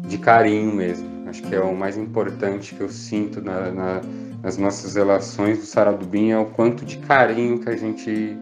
de 0.06 0.18
carinho 0.18 0.74
mesmo. 0.74 1.08
Acho 1.26 1.42
que 1.42 1.54
é 1.54 1.60
o 1.60 1.74
mais 1.74 1.96
importante 1.96 2.74
que 2.74 2.80
eu 2.80 2.88
sinto 2.88 3.40
na, 3.42 3.70
na, 3.70 4.00
nas 4.42 4.56
nossas 4.56 4.94
relações 4.94 5.58
do 5.58 5.64
Saradubim 5.64 6.30
é 6.30 6.38
o 6.38 6.46
quanto 6.46 6.84
de 6.84 6.98
carinho 6.98 7.58
que 7.58 7.68
a 7.68 7.76
gente 7.76 8.36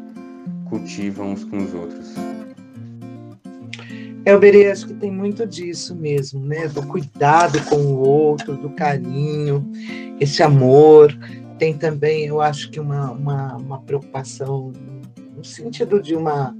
cultiva 0.69 1.23
uns 1.23 1.45
com 1.45 1.59
os 1.59 1.73
outros. 1.75 2.15
É, 4.27 4.37
Berê, 4.39 4.71
acho 4.71 4.87
que 4.87 4.95
tem 4.95 5.11
muito 5.11 5.47
disso 5.47 5.95
mesmo, 5.95 6.41
né? 6.41 6.67
Do 6.69 6.87
cuidado 6.87 7.63
com 7.65 7.77
o 7.77 7.99
outro, 7.99 8.57
do 8.57 8.71
carinho, 8.71 9.71
esse 10.19 10.43
amor. 10.43 11.17
Tem 11.59 11.77
também, 11.77 12.27
eu 12.27 12.41
acho 12.41 12.71
que 12.71 12.81
uma, 12.81 13.11
uma, 13.13 13.57
uma 13.57 13.81
preocupação 13.83 14.73
no 15.37 15.45
sentido 15.45 16.03
de 16.03 16.15
uma 16.15 16.57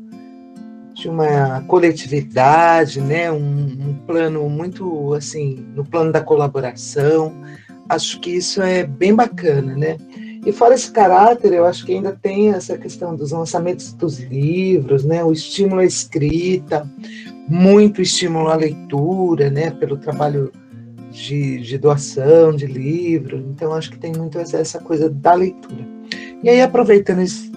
de 0.95 1.09
uma 1.09 1.63
coletividade, 1.63 3.01
né? 3.01 3.31
Um, 3.31 3.39
um, 3.39 3.95
plano 4.07 4.49
muito 4.49 5.13
assim, 5.15 5.67
no 5.75 5.85
plano 5.85 6.13
da 6.13 6.21
colaboração. 6.21 7.35
Acho 7.89 8.21
que 8.21 8.31
isso 8.31 8.63
é 8.63 8.85
bem 8.85 9.15
bacana, 9.15 9.77
né? 9.77 9.97
E 10.47 10.53
fora 10.53 10.75
esse 10.75 10.91
caráter, 10.91 11.53
eu 11.53 11.65
acho 11.65 11.85
que 11.85 11.95
ainda 11.95 12.13
tem 12.21 12.51
essa 12.51 12.79
questão 12.79 13.17
dos 13.17 13.33
lançamentos 13.33 13.93
dos 13.93 14.21
livros, 14.21 15.05
né? 15.05 15.25
O 15.25 15.33
estímulo 15.33 15.81
à 15.81 15.85
escrita, 15.85 16.89
muito 17.49 18.01
estímulo 18.01 18.49
à 18.49 18.55
leitura, 18.55 19.51
né? 19.51 19.71
Pelo 19.71 19.97
trabalho 19.97 20.53
de, 21.11 21.61
de 21.61 21.79
doação 21.79 22.55
de 22.55 22.67
livros. 22.67 23.43
Então, 23.47 23.73
acho 23.73 23.91
que 23.91 23.99
tem 23.99 24.13
muito 24.13 24.39
essa, 24.39 24.59
essa 24.59 24.79
coisa 24.79 25.09
da 25.11 25.35
leitura. 25.35 25.87
E 26.43 26.49
aí, 26.49 26.61
aproveitando 26.61 27.21
esse 27.21 27.51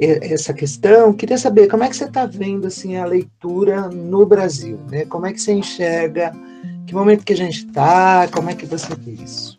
essa 0.00 0.52
questão, 0.52 1.12
queria 1.12 1.38
saber 1.38 1.68
como 1.68 1.84
é 1.84 1.88
que 1.88 1.96
você 1.96 2.04
está 2.04 2.26
vendo 2.26 2.66
assim 2.66 2.96
a 2.96 3.04
leitura 3.04 3.88
no 3.88 4.26
Brasil, 4.26 4.78
né? 4.90 5.04
Como 5.04 5.26
é 5.26 5.32
que 5.32 5.40
você 5.40 5.52
enxerga, 5.52 6.32
que 6.86 6.94
momento 6.94 7.24
que 7.24 7.32
a 7.32 7.36
gente 7.36 7.66
está, 7.66 8.28
como 8.28 8.50
é 8.50 8.54
que 8.54 8.66
você 8.66 8.94
vê 8.96 9.12
isso? 9.12 9.58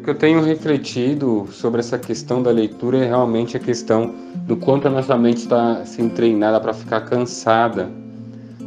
O 0.00 0.04
que 0.04 0.10
eu 0.10 0.14
tenho 0.16 0.42
refletido 0.42 1.46
sobre 1.52 1.78
essa 1.78 1.96
questão 1.96 2.42
da 2.42 2.50
leitura 2.50 2.98
é 2.98 3.06
realmente 3.06 3.56
a 3.56 3.60
questão 3.60 4.12
do 4.46 4.56
quanto 4.56 4.88
a 4.88 4.90
nossa 4.90 5.16
mente 5.16 5.38
está 5.38 5.84
sendo 5.86 6.12
treinada 6.12 6.60
para 6.60 6.74
ficar 6.74 7.02
cansada 7.02 7.88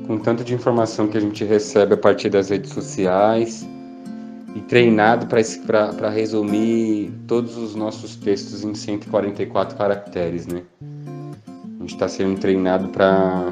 com 0.08 0.18
tanto 0.18 0.46
de 0.46 0.54
informação 0.54 1.08
que 1.08 1.18
a 1.18 1.22
gente 1.22 1.44
recebe 1.44 1.96
a 1.96 1.98
partir 1.98 2.30
das 2.30 2.50
redes 2.50 2.72
sociais 2.72 3.68
e 4.56 4.62
treinado 4.62 5.28
para 5.28 6.10
resumir 6.10 7.12
todos 7.28 7.58
os 7.58 7.76
nossos 7.76 8.16
textos 8.16 8.64
em 8.64 8.74
144 8.74 9.78
caracteres, 9.78 10.48
né? 10.48 10.64
A 10.82 11.82
gente 11.82 11.94
está 11.94 12.08
sendo 12.08 12.40
treinado 12.40 12.88
para 12.88 13.52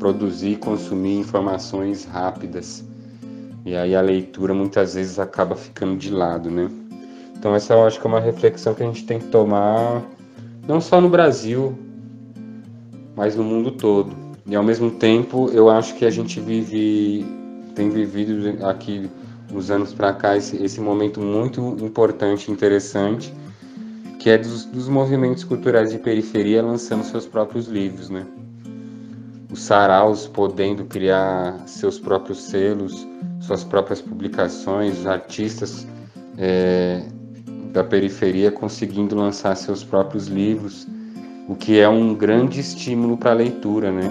produzir 0.00 0.50
e 0.50 0.56
consumir 0.56 1.16
informações 1.16 2.04
rápidas. 2.04 2.84
E 3.64 3.76
aí 3.76 3.94
a 3.94 4.00
leitura 4.00 4.52
muitas 4.52 4.94
vezes 4.94 5.20
acaba 5.20 5.54
ficando 5.54 5.96
de 5.96 6.10
lado, 6.10 6.50
né? 6.50 6.68
Então 7.38 7.54
essa 7.54 7.74
eu 7.74 7.86
acho 7.86 8.00
que 8.00 8.06
é 8.06 8.10
uma 8.10 8.20
reflexão 8.20 8.74
que 8.74 8.82
a 8.82 8.86
gente 8.86 9.06
tem 9.06 9.20
que 9.20 9.28
tomar 9.28 10.02
não 10.66 10.80
só 10.80 11.00
no 11.00 11.08
Brasil, 11.08 11.78
mas 13.14 13.36
no 13.36 13.44
mundo 13.44 13.70
todo. 13.70 14.12
E 14.44 14.56
ao 14.56 14.64
mesmo 14.64 14.90
tempo, 14.90 15.48
eu 15.52 15.70
acho 15.70 15.94
que 15.94 16.04
a 16.04 16.10
gente 16.10 16.40
vive 16.40 17.24
tem 17.76 17.88
vivido 17.88 18.66
aqui 18.66 19.08
uns 19.52 19.70
anos 19.70 19.92
para 19.92 20.12
cá 20.12 20.36
esse, 20.36 20.62
esse 20.62 20.80
momento 20.80 21.20
muito 21.20 21.76
importante 21.80 22.50
interessante, 22.50 23.32
que 24.18 24.30
é 24.30 24.38
dos, 24.38 24.64
dos, 24.64 24.88
movimentos 24.88 25.44
culturais 25.44 25.90
de 25.90 25.98
periferia 25.98 26.62
lançando 26.62 27.04
seus 27.04 27.26
próprios 27.26 27.66
livros, 27.66 28.08
né? 28.08 28.26
Os 29.50 29.62
saraus 29.62 30.26
podendo 30.26 30.84
criar 30.84 31.62
seus 31.66 31.98
próprios 31.98 32.42
selos, 32.44 33.06
suas 33.40 33.64
próprias 33.64 34.00
publicações, 34.00 35.00
os 35.00 35.06
artistas 35.06 35.86
é, 36.38 37.02
da 37.72 37.84
periferia 37.84 38.50
conseguindo 38.50 39.14
lançar 39.14 39.54
seus 39.56 39.84
próprios 39.84 40.28
livros, 40.28 40.86
o 41.48 41.54
que 41.54 41.80
é 41.80 41.88
um 41.88 42.14
grande 42.14 42.60
estímulo 42.60 43.16
para 43.16 43.32
a 43.32 43.34
leitura, 43.34 43.90
né? 43.90 44.10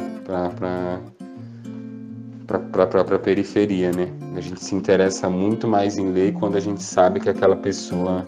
Para 2.59 2.83
a 2.83 2.87
própria 2.87 3.19
periferia, 3.19 3.91
né? 3.91 4.09
A 4.35 4.41
gente 4.41 4.63
se 4.63 4.75
interessa 4.75 5.29
muito 5.29 5.67
mais 5.67 5.97
em 5.97 6.11
lei 6.11 6.31
quando 6.31 6.55
a 6.55 6.59
gente 6.59 6.83
sabe 6.83 7.19
que 7.19 7.29
aquela 7.29 7.55
pessoa 7.55 8.27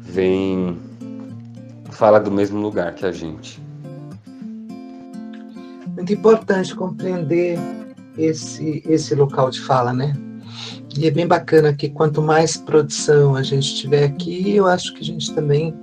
vem 0.00 0.78
fala 1.90 2.18
do 2.18 2.30
mesmo 2.30 2.60
lugar 2.60 2.94
que 2.94 3.06
a 3.06 3.12
gente. 3.12 3.62
Muito 5.94 6.12
importante 6.12 6.74
compreender 6.74 7.58
esse 8.16 8.82
esse 8.86 9.14
local 9.14 9.50
de 9.50 9.60
fala, 9.60 9.92
né? 9.92 10.14
E 10.96 11.06
é 11.06 11.10
bem 11.10 11.26
bacana 11.26 11.72
que 11.72 11.88
quanto 11.88 12.20
mais 12.20 12.56
produção 12.56 13.34
a 13.34 13.42
gente 13.42 13.74
tiver 13.76 14.04
aqui, 14.04 14.54
eu 14.54 14.66
acho 14.66 14.92
que 14.94 15.00
a 15.00 15.04
gente 15.04 15.34
também 15.34 15.74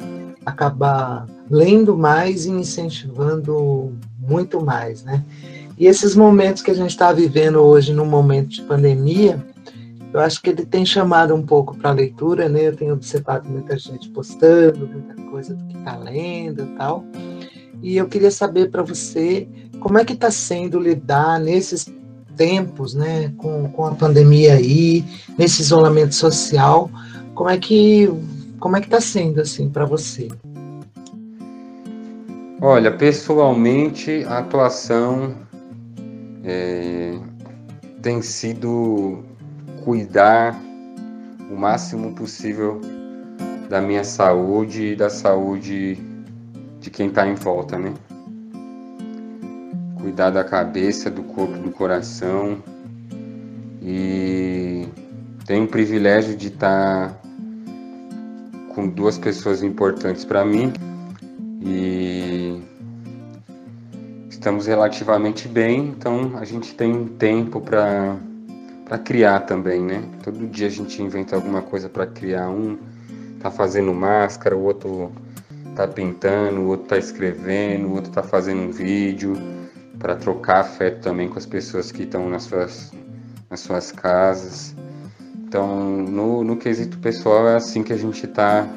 acaba 0.45 1.25
lendo 1.49 1.97
mais 1.97 2.45
e 2.45 2.51
incentivando 2.51 3.97
muito 4.19 4.63
mais, 4.63 5.03
né? 5.03 5.23
E 5.79 5.87
esses 5.87 6.13
momentos 6.13 6.61
que 6.61 6.69
a 6.69 6.73
gente 6.73 6.89
está 6.89 7.13
vivendo 7.13 7.55
hoje, 7.55 7.93
num 7.93 8.05
momento 8.05 8.49
de 8.49 8.61
pandemia, 8.63 9.41
eu 10.11 10.19
acho 10.19 10.41
que 10.41 10.49
ele 10.49 10.65
tem 10.65 10.85
chamado 10.85 11.33
um 11.33 11.41
pouco 11.41 11.77
para 11.77 11.91
a 11.91 11.93
leitura, 11.93 12.49
né? 12.49 12.67
Eu 12.67 12.75
tenho 12.75 12.93
observado 12.93 13.47
muita 13.49 13.79
gente 13.79 14.09
postando, 14.09 14.85
muita 14.85 15.15
coisa 15.31 15.55
do 15.55 15.63
que 15.67 15.77
está 15.77 15.95
lendo 15.95 16.63
e 16.63 16.75
tal. 16.75 17.05
E 17.81 17.95
eu 17.95 18.07
queria 18.09 18.29
saber 18.29 18.69
para 18.69 18.83
você 18.83 19.47
como 19.79 19.97
é 19.97 20.03
que 20.03 20.11
está 20.11 20.29
sendo 20.29 20.77
lidar 20.77 21.39
nesses 21.39 21.87
tempos, 22.35 22.93
né, 22.93 23.33
com, 23.37 23.69
com 23.69 23.85
a 23.85 23.95
pandemia 23.95 24.55
aí, 24.55 25.03
nesse 25.37 25.61
isolamento 25.61 26.15
social, 26.15 26.89
como 27.33 27.49
é 27.49 27.57
que 27.57 28.09
como 28.59 28.75
é 28.75 28.81
que 28.81 28.87
está 28.87 28.99
sendo 28.99 29.39
assim 29.39 29.69
para 29.69 29.85
você? 29.85 30.27
Olha, 32.61 32.91
pessoalmente 32.91 34.25
a 34.27 34.39
atuação 34.39 35.33
é, 36.43 37.17
tem 38.01 38.21
sido 38.21 39.23
cuidar 39.83 40.59
o 41.49 41.55
máximo 41.55 42.13
possível 42.13 42.79
da 43.69 43.81
minha 43.81 44.03
saúde 44.03 44.93
e 44.93 44.95
da 44.95 45.09
saúde 45.09 45.97
de 46.79 46.89
quem 46.89 47.07
está 47.07 47.27
em 47.27 47.35
volta, 47.35 47.77
né? 47.77 47.93
cuidar 49.99 50.29
da 50.29 50.43
cabeça, 50.43 51.11
do 51.11 51.23
corpo, 51.23 51.57
do 51.57 51.71
coração. 51.71 52.57
E 53.81 54.87
tenho 55.45 55.65
o 55.65 55.67
privilégio 55.67 56.35
de 56.35 56.47
estar 56.47 57.19
com 58.73 58.87
duas 58.87 59.17
pessoas 59.17 59.61
importantes 59.61 60.25
para 60.25 60.45
mim 60.45 60.73
e 61.61 62.61
estamos 64.39 64.67
relativamente 64.67 65.49
bem, 65.49 65.89
então 65.89 66.37
a 66.37 66.45
gente 66.45 66.73
tem 66.73 67.05
tempo 67.05 67.59
para 67.59 68.15
para 68.85 68.97
criar 68.97 69.41
também, 69.41 69.83
né? 69.83 70.03
Todo 70.23 70.47
dia 70.47 70.65
a 70.65 70.71
gente 70.71 70.99
inventa 71.03 71.35
alguma 71.35 71.61
coisa 71.61 71.87
para 71.87 72.07
criar. 72.07 72.49
Um 72.49 72.75
tá 73.39 73.51
fazendo 73.51 73.93
máscara, 73.93 74.57
o 74.57 74.63
outro 74.63 75.11
tá 75.75 75.87
pintando, 75.87 76.61
o 76.61 76.67
outro 76.69 76.87
tá 76.87 76.97
escrevendo, 76.97 77.87
o 77.87 77.93
outro 77.93 78.11
tá 78.11 78.23
fazendo 78.23 78.63
um 78.63 78.71
vídeo 78.71 79.37
para 79.99 80.15
trocar 80.15 80.61
afeto 80.61 81.03
também 81.03 81.29
com 81.29 81.37
as 81.37 81.45
pessoas 81.45 81.91
que 81.91 82.01
estão 82.01 82.27
nas 82.29 82.43
suas, 82.43 82.91
nas 83.47 83.59
suas 83.59 83.91
casas. 83.91 84.75
Então, 85.45 85.97
no, 85.97 86.43
no 86.43 86.57
quesito 86.57 86.97
pessoal, 86.97 87.47
é 87.47 87.57
assim 87.57 87.83
que 87.83 87.93
a 87.93 87.97
gente 87.97 88.25
está 88.25 88.67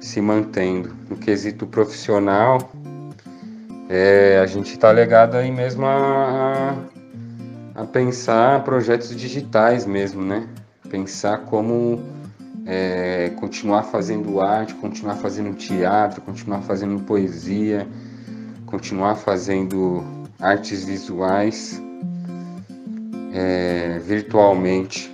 se 0.00 0.20
mantendo. 0.20 0.92
No 1.08 1.16
quesito 1.16 1.68
profissional, 1.68 2.58
é, 3.88 4.38
a 4.38 4.46
gente 4.46 4.74
está 4.74 4.92
ligado 4.92 5.36
aí 5.36 5.50
mesmo 5.50 5.86
a, 5.86 6.76
a, 7.74 7.84
pensar 7.84 8.62
projetos 8.62 9.16
digitais 9.16 9.86
mesmo, 9.86 10.22
né? 10.22 10.46
Pensar 10.90 11.38
como 11.38 12.02
é, 12.66 13.30
continuar 13.36 13.84
fazendo 13.84 14.40
arte, 14.42 14.74
continuar 14.74 15.16
fazendo 15.16 15.56
teatro, 15.56 16.20
continuar 16.20 16.60
fazendo 16.60 17.02
poesia, 17.04 17.86
continuar 18.66 19.16
fazendo 19.16 20.04
artes 20.38 20.84
visuais 20.84 21.80
é, 23.32 23.98
virtualmente. 24.04 25.10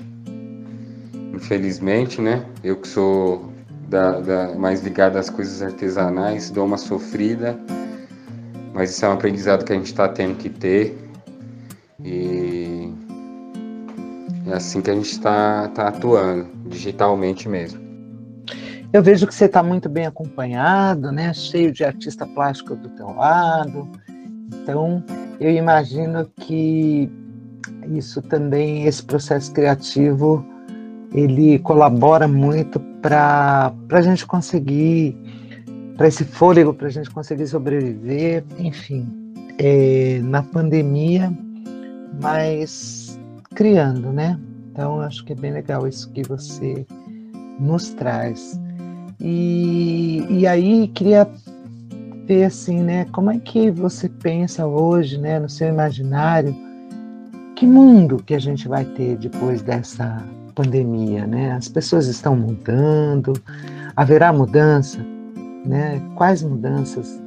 Infelizmente, 1.33 2.21
né? 2.21 2.45
Eu 2.63 2.77
que 2.77 2.89
sou 2.89 3.53
da, 3.89 4.19
da, 4.21 4.55
mais 4.55 4.83
ligado 4.83 5.17
às 5.17 5.31
coisas 5.31 5.63
artesanais, 5.63 6.51
dou 6.51 6.65
uma 6.65 6.77
sofrida, 6.77 7.57
mas 8.75 8.91
isso 8.91 9.05
é 9.05 9.09
um 9.09 9.13
aprendizado 9.13 9.65
que 9.65 9.73
a 9.73 9.77
gente 9.77 9.87
está 9.87 10.09
tendo 10.09 10.37
que 10.37 10.51
ter. 10.51 10.99
E 12.05 12.93
é 14.49 14.55
assim 14.55 14.83
que 14.83 14.91
a 14.91 14.95
gente 14.95 15.11
está 15.11 15.69
tá 15.69 15.89
atuando, 15.89 16.49
digitalmente 16.67 17.49
mesmo. 17.49 17.81
Eu 18.93 19.03
vejo 19.03 19.27
que 19.27 19.35
você 19.35 19.47
está 19.47 19.63
muito 19.63 19.89
bem 19.89 20.07
acompanhado, 20.07 21.11
né? 21.13 21.33
Cheio 21.33 21.73
de 21.73 21.85
artista 21.85 22.27
plástico 22.27 22.75
do 22.75 22.89
teu 22.91 23.15
lado. 23.15 23.89
Então, 24.53 25.03
eu 25.41 25.51
imagino 25.51 26.29
que 26.41 27.11
isso 27.93 28.21
também, 28.23 28.87
esse 28.87 29.03
processo 29.03 29.53
criativo, 29.53 30.45
ele 31.13 31.61
colabora 31.61 32.27
muito 32.27 32.81
para 33.01 33.73
a 33.91 34.01
gente 34.01 34.27
conseguir, 34.27 35.17
para 35.97 36.09
esse 36.09 36.25
fôlego, 36.25 36.75
para 36.75 36.89
a 36.89 36.91
gente 36.91 37.11
conseguir 37.11 37.47
sobreviver, 37.47 38.45
enfim, 38.59 39.07
é, 39.59 40.21
na 40.23 40.43
pandemia, 40.43 41.33
mas 42.21 43.19
criando, 43.55 44.13
né? 44.13 44.39
Então, 44.73 45.01
acho 45.01 45.25
que 45.25 45.33
é 45.33 45.37
bem 45.37 45.53
legal 45.53 45.87
isso 45.87 46.11
que 46.11 46.23
você 46.23 46.85
nos 47.61 47.91
traz. 47.91 48.61
E, 49.21 50.27
e 50.29 50.47
aí 50.47 50.89
queria 50.89 51.29
ver 52.27 52.45
assim, 52.45 52.83
né? 52.83 53.05
Como 53.13 53.31
é 53.31 53.39
que 53.39 53.71
você 53.71 54.09
pensa 54.09 54.67
hoje, 54.67 55.19
né, 55.19 55.39
no 55.39 55.49
seu 55.49 55.69
imaginário, 55.69 56.55
que 57.55 57.67
mundo 57.67 58.23
que 58.25 58.35
a 58.35 58.39
gente 58.39 58.67
vai 58.67 58.85
ter 58.85 59.17
depois 59.17 59.63
dessa 59.63 60.25
pandemia, 60.57 61.27
né? 61.27 61.53
As 61.53 61.69
pessoas 61.69 62.09
estão 62.09 62.35
mudando, 62.35 63.33
haverá 63.95 64.33
mudança, 64.33 64.99
né? 65.65 66.01
Quais 66.15 66.43
mudanças 66.43 67.21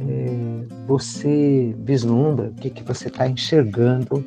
é, 0.00 0.64
você 0.86 1.74
vislumbra, 1.78 2.48
o 2.48 2.54
que, 2.54 2.70
que 2.70 2.82
você 2.82 3.08
está 3.08 3.28
enxergando 3.28 4.24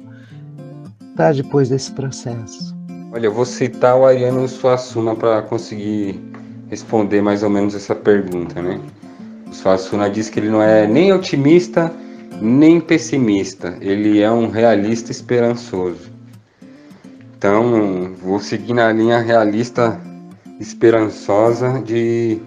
para 1.15 1.31
depois 1.33 1.69
desse 1.69 1.91
processo? 1.91 2.75
Olha, 3.11 3.27
eu 3.27 3.33
vou 3.33 3.45
citar 3.45 3.97
o 3.97 4.05
Ariano 4.05 4.47
Suassuna 4.47 5.15
para 5.15 5.41
conseguir 5.41 6.21
responder 6.69 7.21
mais 7.21 7.41
ou 7.43 7.49
menos 7.49 7.73
essa 7.73 7.95
pergunta, 7.95 8.61
né? 8.61 8.79
O 9.49 9.53
Suassuna 9.53 10.09
diz 10.09 10.29
que 10.29 10.39
ele 10.39 10.49
não 10.49 10.61
é 10.61 10.85
nem 10.85 11.13
otimista 11.13 11.91
nem 12.41 12.79
pessimista, 12.79 13.77
ele 13.81 14.21
é 14.21 14.31
um 14.31 14.49
realista 14.49 15.11
esperançoso. 15.11 16.11
Então, 17.37 18.13
vou 18.21 18.39
seguir 18.39 18.73
na 18.73 18.91
linha 18.91 19.19
realista 19.19 19.99
esperançosa 20.59 21.81
de 21.81 22.39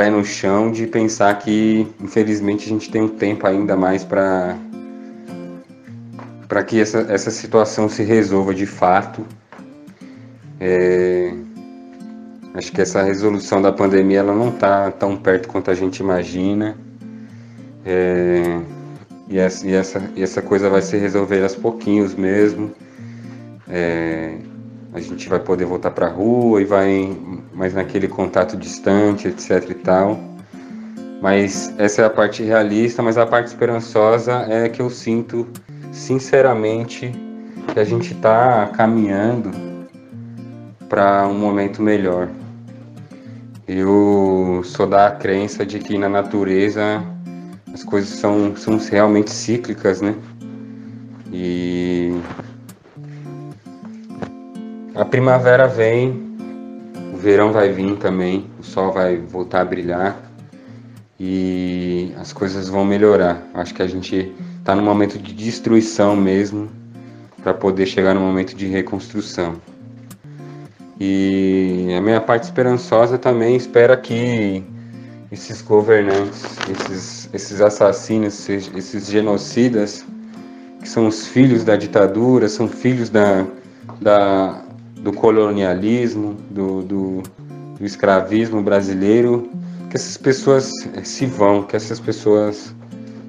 pé 0.00 0.08
no 0.08 0.24
chão 0.24 0.72
de 0.72 0.86
pensar 0.86 1.38
que 1.38 1.86
infelizmente 2.00 2.64
a 2.64 2.68
gente 2.70 2.90
tem 2.90 3.02
um 3.02 3.08
tempo 3.08 3.46
ainda 3.46 3.76
mais 3.76 4.02
para 4.02 4.56
para 6.48 6.64
que 6.64 6.80
essa, 6.80 7.00
essa 7.10 7.30
situação 7.30 7.86
se 7.86 8.02
resolva 8.02 8.54
de 8.54 8.64
fato. 8.64 9.26
É, 10.58 11.34
Acho 12.54 12.72
que 12.72 12.80
essa 12.80 13.02
resolução 13.02 13.60
da 13.60 13.70
pandemia 13.70 14.20
ela 14.20 14.34
não 14.34 14.48
está 14.48 14.90
tão 14.90 15.16
perto 15.16 15.48
quanto 15.48 15.70
a 15.70 15.74
gente 15.74 15.98
imagina. 15.98 16.76
É, 17.84 18.58
e, 19.28 19.38
essa, 19.38 19.66
e, 19.66 19.74
essa, 19.74 20.10
e 20.16 20.22
essa 20.22 20.42
coisa 20.42 20.68
vai 20.70 20.82
se 20.82 20.96
resolver 20.96 21.42
aos 21.42 21.54
pouquinhos 21.54 22.14
mesmo. 22.14 22.72
É, 23.68 24.34
a 24.92 25.00
gente 25.00 25.28
vai 25.28 25.38
poder 25.38 25.64
voltar 25.64 25.90
para 25.90 26.06
a 26.06 26.10
rua 26.10 26.60
e 26.60 26.64
vai 26.64 27.16
mais 27.52 27.74
naquele 27.74 28.08
contato 28.08 28.56
distante, 28.56 29.28
etc 29.28 29.70
e 29.70 29.74
tal. 29.74 30.18
Mas 31.20 31.72
essa 31.78 32.02
é 32.02 32.04
a 32.04 32.10
parte 32.10 32.42
realista, 32.42 33.02
mas 33.02 33.18
a 33.18 33.26
parte 33.26 33.48
esperançosa 33.48 34.46
é 34.48 34.68
que 34.68 34.80
eu 34.80 34.88
sinto 34.88 35.46
sinceramente 35.92 37.12
que 37.72 37.78
a 37.78 37.84
gente 37.84 38.14
está 38.14 38.66
caminhando 38.68 39.50
para 40.88 41.26
um 41.28 41.38
momento 41.38 41.82
melhor. 41.82 42.28
Eu 43.68 44.62
sou 44.64 44.86
da 44.86 45.10
crença 45.12 45.64
de 45.64 45.78
que 45.78 45.96
na 45.96 46.08
natureza 46.08 47.04
as 47.72 47.84
coisas 47.84 48.10
são, 48.10 48.56
são 48.56 48.78
realmente 48.78 49.30
cíclicas, 49.30 50.00
né? 50.00 50.16
E 51.32 52.12
a 55.00 55.04
primavera 55.06 55.66
vem, 55.66 56.36
o 57.14 57.16
verão 57.16 57.52
vai 57.52 57.72
vir 57.72 57.96
também, 57.96 58.44
o 58.58 58.62
sol 58.62 58.92
vai 58.92 59.16
voltar 59.16 59.62
a 59.62 59.64
brilhar 59.64 60.14
e 61.18 62.12
as 62.18 62.34
coisas 62.34 62.68
vão 62.68 62.84
melhorar. 62.84 63.42
Acho 63.54 63.72
que 63.72 63.80
a 63.82 63.86
gente 63.86 64.30
está 64.58 64.74
no 64.74 64.82
momento 64.82 65.18
de 65.18 65.32
destruição 65.32 66.14
mesmo, 66.14 66.68
para 67.42 67.54
poder 67.54 67.86
chegar 67.86 68.12
no 68.12 68.20
momento 68.20 68.54
de 68.54 68.66
reconstrução. 68.66 69.54
E 71.00 71.94
a 71.96 72.00
minha 72.02 72.20
parte 72.20 72.42
esperançosa 72.42 73.16
também 73.16 73.56
espera 73.56 73.96
que 73.96 74.62
esses 75.32 75.62
governantes, 75.62 76.44
esses, 76.68 77.30
esses 77.32 77.62
assassinos, 77.62 78.46
esses, 78.46 78.70
esses 78.76 79.06
genocidas, 79.10 80.04
que 80.78 80.88
são 80.90 81.06
os 81.06 81.26
filhos 81.26 81.64
da 81.64 81.74
ditadura, 81.74 82.50
são 82.50 82.68
filhos 82.68 83.08
da, 83.08 83.46
da, 83.98 84.62
do 85.02 85.12
colonialismo, 85.12 86.36
do, 86.50 86.82
do, 86.82 87.22
do 87.78 87.84
escravismo 87.84 88.62
brasileiro, 88.62 89.50
que 89.88 89.96
essas 89.96 90.16
pessoas 90.16 90.70
se 91.02 91.26
vão, 91.26 91.62
que 91.62 91.74
essas 91.74 91.98
pessoas 91.98 92.74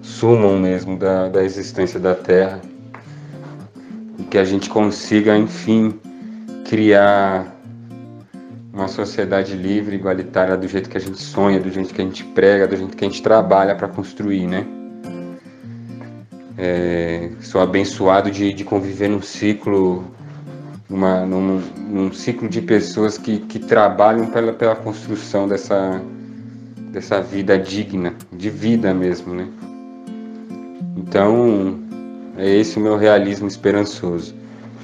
sumam 0.01 0.59
mesmo 0.59 0.97
da, 0.97 1.29
da 1.29 1.43
existência 1.43 1.99
da 1.99 2.13
Terra 2.13 2.61
e 4.19 4.23
que 4.23 4.37
a 4.37 4.43
gente 4.43 4.69
consiga, 4.69 5.37
enfim, 5.37 5.99
criar 6.67 7.55
uma 8.73 8.87
sociedade 8.87 9.55
livre, 9.55 9.95
igualitária, 9.95 10.55
do 10.55 10.67
jeito 10.67 10.89
que 10.89 10.97
a 10.97 11.01
gente 11.01 11.21
sonha, 11.21 11.59
do 11.59 11.69
jeito 11.69 11.93
que 11.93 12.01
a 12.01 12.05
gente 12.05 12.23
prega, 12.23 12.67
do 12.67 12.77
jeito 12.77 12.95
que 12.95 13.03
a 13.03 13.07
gente 13.07 13.21
trabalha 13.21 13.75
para 13.75 13.87
construir, 13.87 14.47
né? 14.47 14.65
É, 16.57 17.31
sou 17.41 17.59
abençoado 17.59 18.29
de, 18.29 18.53
de 18.53 18.63
conviver 18.63 19.09
num 19.09 19.21
ciclo, 19.21 20.05
uma, 20.91 21.25
num, 21.25 21.61
num, 21.89 22.11
ciclo 22.11 22.49
de 22.49 22.61
pessoas 22.61 23.17
que, 23.17 23.39
que 23.39 23.59
trabalham 23.59 24.27
pela, 24.27 24.51
pela 24.51 24.75
construção 24.75 25.47
dessa, 25.47 26.01
dessa 26.91 27.21
vida 27.21 27.57
digna, 27.57 28.13
de 28.31 28.49
vida 28.49 28.93
mesmo, 28.93 29.33
né? 29.33 29.47
Então, 30.97 31.79
é 32.37 32.47
esse 32.49 32.77
o 32.77 32.81
meu 32.81 32.97
realismo 32.97 33.47
esperançoso. 33.47 34.35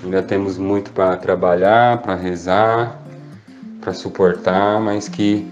Ainda 0.04 0.24
temos 0.24 0.58
muito 0.58 0.92
para 0.92 1.18
trabalhar, 1.18 2.02
para 2.02 2.16
rezar, 2.16 3.02
para 3.82 3.94
suportar, 3.94 4.80
mas 4.80 5.10
que 5.10 5.46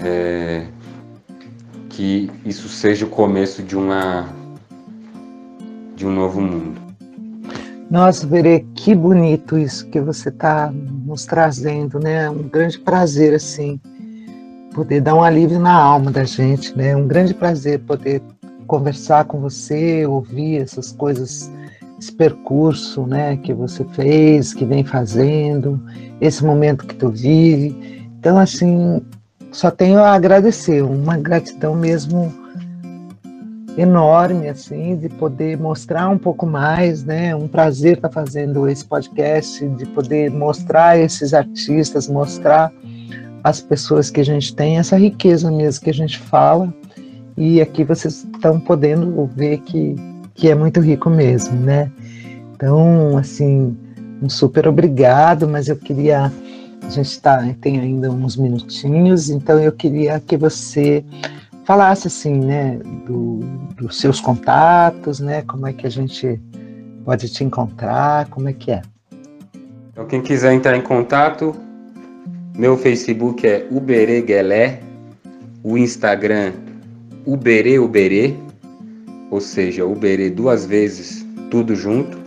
é, 0.00 0.66
que 1.90 2.30
isso 2.44 2.68
seja 2.68 3.04
o 3.04 3.08
começo 3.08 3.62
de 3.62 3.76
uma 3.76 4.28
de 5.94 6.06
um 6.06 6.10
novo 6.10 6.40
mundo. 6.40 6.89
Nossa, 7.90 8.24
Verê, 8.24 8.64
que 8.76 8.94
bonito 8.94 9.58
isso 9.58 9.84
que 9.88 10.00
você 10.00 10.28
está 10.28 10.70
nos 10.72 11.26
trazendo, 11.26 11.98
né? 11.98 12.30
Um 12.30 12.48
grande 12.48 12.78
prazer, 12.78 13.34
assim, 13.34 13.80
poder 14.72 15.00
dar 15.00 15.16
um 15.16 15.24
alívio 15.24 15.58
na 15.58 15.74
alma 15.74 16.12
da 16.12 16.22
gente, 16.22 16.76
né? 16.78 16.94
Um 16.94 17.08
grande 17.08 17.34
prazer 17.34 17.80
poder 17.80 18.22
conversar 18.64 19.24
com 19.24 19.40
você, 19.40 20.06
ouvir 20.06 20.58
essas 20.58 20.92
coisas, 20.92 21.50
esse 21.98 22.12
percurso, 22.12 23.04
né, 23.08 23.36
que 23.38 23.52
você 23.52 23.84
fez, 23.86 24.54
que 24.54 24.64
vem 24.64 24.84
fazendo, 24.84 25.82
esse 26.20 26.44
momento 26.44 26.86
que 26.86 26.94
tu 26.94 27.08
vive. 27.08 28.06
Então, 28.20 28.38
assim, 28.38 29.02
só 29.50 29.68
tenho 29.68 29.98
a 29.98 30.14
agradecer, 30.14 30.82
uma 30.82 31.16
gratidão 31.16 31.74
mesmo 31.74 32.32
enorme, 33.76 34.48
assim, 34.48 34.96
de 34.96 35.08
poder 35.08 35.56
mostrar 35.58 36.08
um 36.08 36.18
pouco 36.18 36.46
mais, 36.46 37.04
né? 37.04 37.34
Um 37.34 37.48
prazer 37.48 37.96
estar 37.96 38.10
fazendo 38.10 38.68
esse 38.68 38.84
podcast, 38.84 39.66
de 39.66 39.86
poder 39.86 40.30
mostrar 40.30 40.98
esses 40.98 41.32
artistas, 41.32 42.08
mostrar 42.08 42.72
as 43.42 43.60
pessoas 43.60 44.10
que 44.10 44.20
a 44.20 44.24
gente 44.24 44.54
tem, 44.54 44.78
essa 44.78 44.96
riqueza 44.96 45.50
mesmo 45.50 45.82
que 45.82 45.90
a 45.90 45.94
gente 45.94 46.18
fala 46.18 46.72
e 47.40 47.58
aqui 47.58 47.84
vocês 47.84 48.26
estão 48.34 48.60
podendo 48.60 49.24
ver 49.34 49.58
que, 49.60 49.96
que 50.34 50.50
é 50.50 50.54
muito 50.54 50.78
rico 50.78 51.08
mesmo, 51.08 51.58
né? 51.58 51.90
Então, 52.54 53.16
assim, 53.16 53.74
um 54.22 54.28
super 54.28 54.68
obrigado, 54.68 55.48
mas 55.48 55.66
eu 55.66 55.76
queria. 55.76 56.30
A 56.82 56.90
gente 56.90 57.18
tá, 57.20 57.42
tem 57.60 57.80
ainda 57.80 58.10
uns 58.10 58.36
minutinhos, 58.36 59.30
então 59.30 59.58
eu 59.58 59.72
queria 59.72 60.20
que 60.20 60.36
você 60.36 61.02
falasse 61.70 62.08
assim, 62.08 62.34
né, 62.40 62.80
do, 63.06 63.38
dos 63.76 64.00
seus 64.00 64.20
contatos, 64.20 65.20
né, 65.20 65.42
como 65.42 65.68
é 65.68 65.72
que 65.72 65.86
a 65.86 65.88
gente 65.88 66.40
pode 67.04 67.28
te 67.28 67.44
encontrar, 67.44 68.28
como 68.28 68.48
é 68.48 68.52
que 68.52 68.72
é. 68.72 68.82
Então, 69.92 70.04
quem 70.04 70.20
quiser 70.20 70.52
entrar 70.52 70.76
em 70.76 70.82
contato, 70.82 71.54
meu 72.56 72.76
Facebook 72.76 73.46
é 73.46 73.68
Ubereguelé, 73.70 74.80
o 75.62 75.78
Instagram 75.78 76.54
Uberê 77.24 77.78
Uberê, 77.78 78.34
ou 79.30 79.40
seja, 79.40 79.86
Uberê 79.86 80.28
duas 80.28 80.66
vezes, 80.66 81.24
tudo 81.52 81.76
junto. 81.76 82.18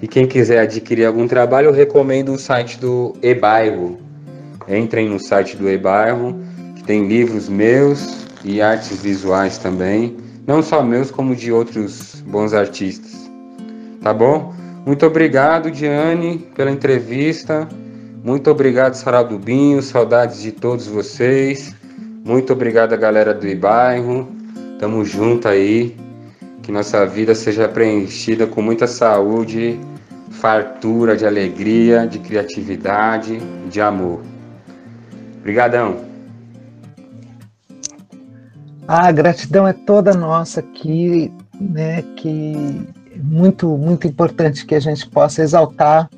E 0.00 0.06
quem 0.06 0.24
quiser 0.24 0.60
adquirir 0.60 1.06
algum 1.06 1.26
trabalho, 1.26 1.66
eu 1.66 1.72
recomendo 1.72 2.32
o 2.32 2.38
site 2.38 2.78
do 2.78 3.16
eBairro. 3.20 3.98
Entrem 4.68 5.08
no 5.08 5.18
site 5.18 5.56
do 5.56 5.68
eBairro, 5.68 6.40
que 6.76 6.84
tem 6.84 7.08
livros 7.08 7.48
meus 7.48 8.22
e 8.44 8.60
artes 8.60 9.00
visuais 9.00 9.58
também, 9.58 10.16
não 10.46 10.62
só 10.62 10.82
meus, 10.82 11.10
como 11.10 11.36
de 11.36 11.52
outros 11.52 12.22
bons 12.26 12.52
artistas. 12.52 13.30
Tá 14.02 14.12
bom? 14.12 14.52
Muito 14.84 15.06
obrigado, 15.06 15.70
Diane, 15.70 16.38
pela 16.56 16.70
entrevista. 16.70 17.68
Muito 18.24 18.50
obrigado, 18.50 18.94
Saraldo 18.94 19.38
Binho. 19.38 19.80
Saudades 19.80 20.42
de 20.42 20.50
todos 20.50 20.86
vocês. 20.86 21.74
Muito 22.24 22.52
obrigado, 22.52 22.96
galera 22.96 23.32
do 23.32 23.56
bairro. 23.56 24.28
Tamo 24.78 25.04
junto 25.04 25.46
aí. 25.46 25.96
Que 26.62 26.72
nossa 26.72 27.04
vida 27.06 27.34
seja 27.34 27.68
preenchida 27.68 28.46
com 28.46 28.62
muita 28.62 28.86
saúde, 28.86 29.78
fartura 30.30 31.16
de 31.16 31.26
alegria, 31.26 32.06
de 32.06 32.18
criatividade, 32.18 33.40
de 33.68 33.80
amor. 33.80 34.20
Obrigadão. 35.40 36.11
A 38.86 39.10
gratidão 39.12 39.66
é 39.66 39.72
toda 39.72 40.12
nossa 40.12 40.60
aqui, 40.60 41.32
né? 41.60 42.02
Que 42.16 42.86
é 43.14 43.18
muito, 43.18 43.68
muito 43.76 44.06
importante 44.06 44.66
que 44.66 44.74
a 44.74 44.80
gente 44.80 45.08
possa 45.08 45.42
exaltar 45.42 46.08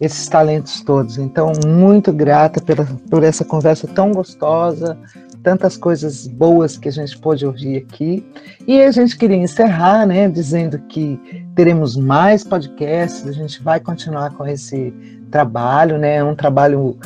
esses 0.00 0.28
talentos 0.28 0.82
todos. 0.82 1.18
Então, 1.18 1.52
muito 1.66 2.12
grata 2.12 2.60
pela, 2.60 2.84
por 3.10 3.22
essa 3.22 3.44
conversa 3.44 3.86
tão 3.88 4.12
gostosa, 4.12 4.96
tantas 5.42 5.76
coisas 5.76 6.26
boas 6.26 6.76
que 6.76 6.88
a 6.88 6.92
gente 6.92 7.16
pôde 7.18 7.46
ouvir 7.46 7.78
aqui. 7.78 8.26
E 8.66 8.82
a 8.82 8.90
gente 8.90 9.16
queria 9.16 9.36
encerrar, 9.36 10.04
né, 10.06 10.28
dizendo 10.28 10.78
que 10.88 11.20
teremos 11.54 11.96
mais 11.96 12.42
podcasts, 12.42 13.26
a 13.26 13.32
gente 13.32 13.62
vai 13.62 13.78
continuar 13.78 14.30
com 14.32 14.44
esse 14.44 14.92
trabalho, 15.30 15.98
né, 15.98 16.22
um 16.22 16.34
trabalho 16.34 16.98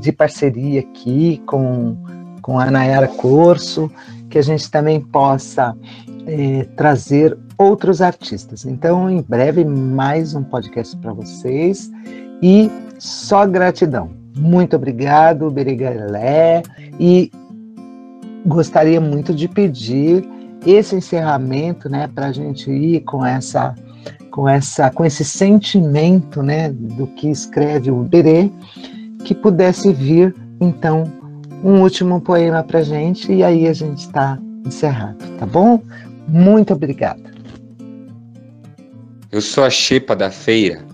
de 0.00 0.12
parceria 0.12 0.80
aqui 0.80 1.42
com, 1.46 1.96
com 2.42 2.58
a 2.58 2.70
Nayara 2.70 3.08
Corso, 3.08 3.90
que 4.30 4.38
a 4.38 4.42
gente 4.42 4.70
também 4.70 5.00
possa 5.00 5.76
é, 6.26 6.64
trazer 6.76 7.36
outros 7.58 8.02
artistas. 8.02 8.64
Então, 8.64 9.08
em 9.08 9.22
breve, 9.22 9.64
mais 9.64 10.34
um 10.34 10.42
podcast 10.42 10.96
para 10.98 11.12
vocês 11.12 11.90
e 12.42 12.70
só 12.98 13.46
gratidão. 13.46 14.10
Muito 14.36 14.76
obrigado, 14.76 15.50
Berigalé, 15.50 16.62
e 17.00 17.30
gostaria 18.44 19.00
muito 19.00 19.34
de 19.34 19.48
pedir 19.48 20.28
esse 20.66 20.96
encerramento, 20.96 21.88
né, 21.88 22.08
para 22.12 22.26
a 22.26 22.32
gente 22.32 22.70
ir 22.70 23.00
com 23.00 23.24
essa, 23.24 23.74
com 24.30 24.48
essa, 24.48 24.90
com 24.90 25.04
esse 25.04 25.24
sentimento, 25.24 26.42
né, 26.42 26.70
do 26.70 27.06
que 27.06 27.30
escreve 27.30 27.90
o 27.90 28.02
Berê, 28.02 28.50
que 29.24 29.34
pudesse 29.34 29.92
vir, 29.92 30.34
então, 30.60 31.04
um 31.62 31.80
último 31.80 32.20
poema 32.20 32.62
para 32.62 32.82
gente 32.82 33.32
e 33.32 33.42
aí 33.42 33.66
a 33.66 33.72
gente 33.72 33.98
está 33.98 34.38
encerrado, 34.64 35.24
tá 35.38 35.46
bom? 35.46 35.82
Muito 36.28 36.72
obrigada. 36.72 37.34
Eu 39.30 39.40
sou 39.40 39.64
a 39.64 39.70
xepa 39.70 40.16
da 40.16 40.30
feira, 40.30 40.84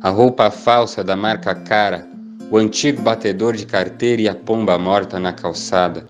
a 0.00 0.10
roupa 0.10 0.50
falsa 0.50 1.02
da 1.02 1.16
marca 1.16 1.54
cara, 1.54 2.06
o 2.50 2.56
antigo 2.56 3.02
batedor 3.02 3.54
de 3.54 3.66
carteira 3.66 4.22
e 4.22 4.28
a 4.28 4.34
pomba 4.34 4.78
morta 4.78 5.18
na 5.18 5.32
calçada 5.32 6.06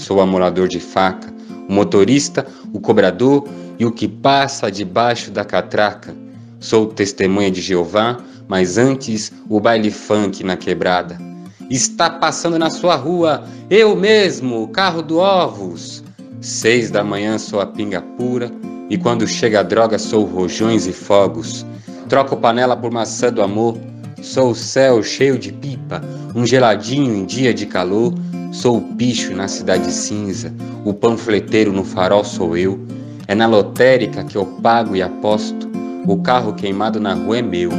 Sou 0.00 0.16
o 0.16 0.20
amolador 0.22 0.66
de 0.66 0.80
faca, 0.80 1.30
o 1.68 1.72
motorista, 1.72 2.46
o 2.72 2.80
cobrador 2.80 3.46
e 3.78 3.84
o 3.84 3.92
que 3.92 4.08
passa 4.08 4.70
debaixo 4.70 5.30
da 5.30 5.44
catraca. 5.44 6.16
Sou 6.58 6.86
testemunha 6.86 7.50
de 7.50 7.60
Jeová, 7.60 8.18
mas 8.48 8.78
antes 8.78 9.30
o 9.46 9.60
baile 9.60 9.90
funk 9.90 10.42
na 10.42 10.56
quebrada. 10.56 11.29
Está 11.70 12.10
passando 12.10 12.58
na 12.58 12.68
sua 12.68 12.96
rua, 12.96 13.44
eu 13.70 13.94
mesmo, 13.94 14.66
carro 14.68 15.02
do 15.02 15.18
ovos. 15.18 16.02
Seis 16.40 16.90
da 16.90 17.04
manhã 17.04 17.38
sou 17.38 17.60
a 17.60 17.66
pinga 17.66 18.02
pura, 18.02 18.50
e 18.90 18.98
quando 18.98 19.24
chega 19.24 19.60
a 19.60 19.62
droga 19.62 19.96
sou 19.96 20.24
rojões 20.24 20.88
e 20.88 20.92
fogos. 20.92 21.64
Troco 22.08 22.36
panela 22.36 22.76
por 22.76 22.90
maçã 22.90 23.32
do 23.32 23.40
amor, 23.40 23.78
sou 24.20 24.50
o 24.50 24.54
céu 24.54 25.00
cheio 25.00 25.38
de 25.38 25.52
pipa, 25.52 26.02
um 26.34 26.44
geladinho 26.44 27.14
em 27.14 27.24
dia 27.24 27.54
de 27.54 27.66
calor. 27.66 28.12
Sou 28.50 28.78
o 28.78 28.80
bicho 28.80 29.32
na 29.32 29.46
cidade 29.46 29.92
cinza, 29.92 30.52
o 30.84 30.92
panfleteiro 30.92 31.72
no 31.72 31.84
farol 31.84 32.24
sou 32.24 32.56
eu. 32.56 32.84
É 33.28 33.34
na 33.34 33.46
lotérica 33.46 34.24
que 34.24 34.34
eu 34.34 34.44
pago 34.44 34.96
e 34.96 35.02
aposto. 35.02 35.70
O 36.04 36.20
carro 36.20 36.52
queimado 36.52 36.98
na 36.98 37.14
rua 37.14 37.38
é 37.38 37.42
meu. 37.42 37.70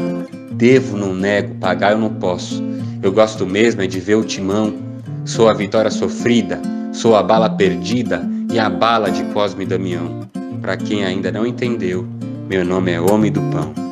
Devo, 0.61 0.95
não 0.95 1.11
nego, 1.11 1.55
pagar 1.55 1.93
eu 1.93 1.97
não 1.97 2.11
posso. 2.11 2.63
Eu 3.01 3.11
gosto 3.11 3.47
mesmo 3.47 3.81
é 3.81 3.87
de 3.87 3.99
ver 3.99 4.13
o 4.13 4.23
timão. 4.23 4.71
Sou 5.25 5.49
a 5.49 5.53
vitória 5.53 5.89
sofrida, 5.89 6.61
sou 6.93 7.15
a 7.15 7.23
bala 7.23 7.49
perdida 7.49 8.21
e 8.53 8.59
a 8.59 8.69
bala 8.69 9.09
de 9.09 9.23
Cosme 9.33 9.65
Damião. 9.65 10.19
Para 10.61 10.77
quem 10.77 11.03
ainda 11.03 11.31
não 11.31 11.47
entendeu, 11.47 12.05
meu 12.47 12.63
nome 12.63 12.91
é 12.91 13.01
Homem 13.01 13.31
do 13.31 13.41
Pão. 13.49 13.90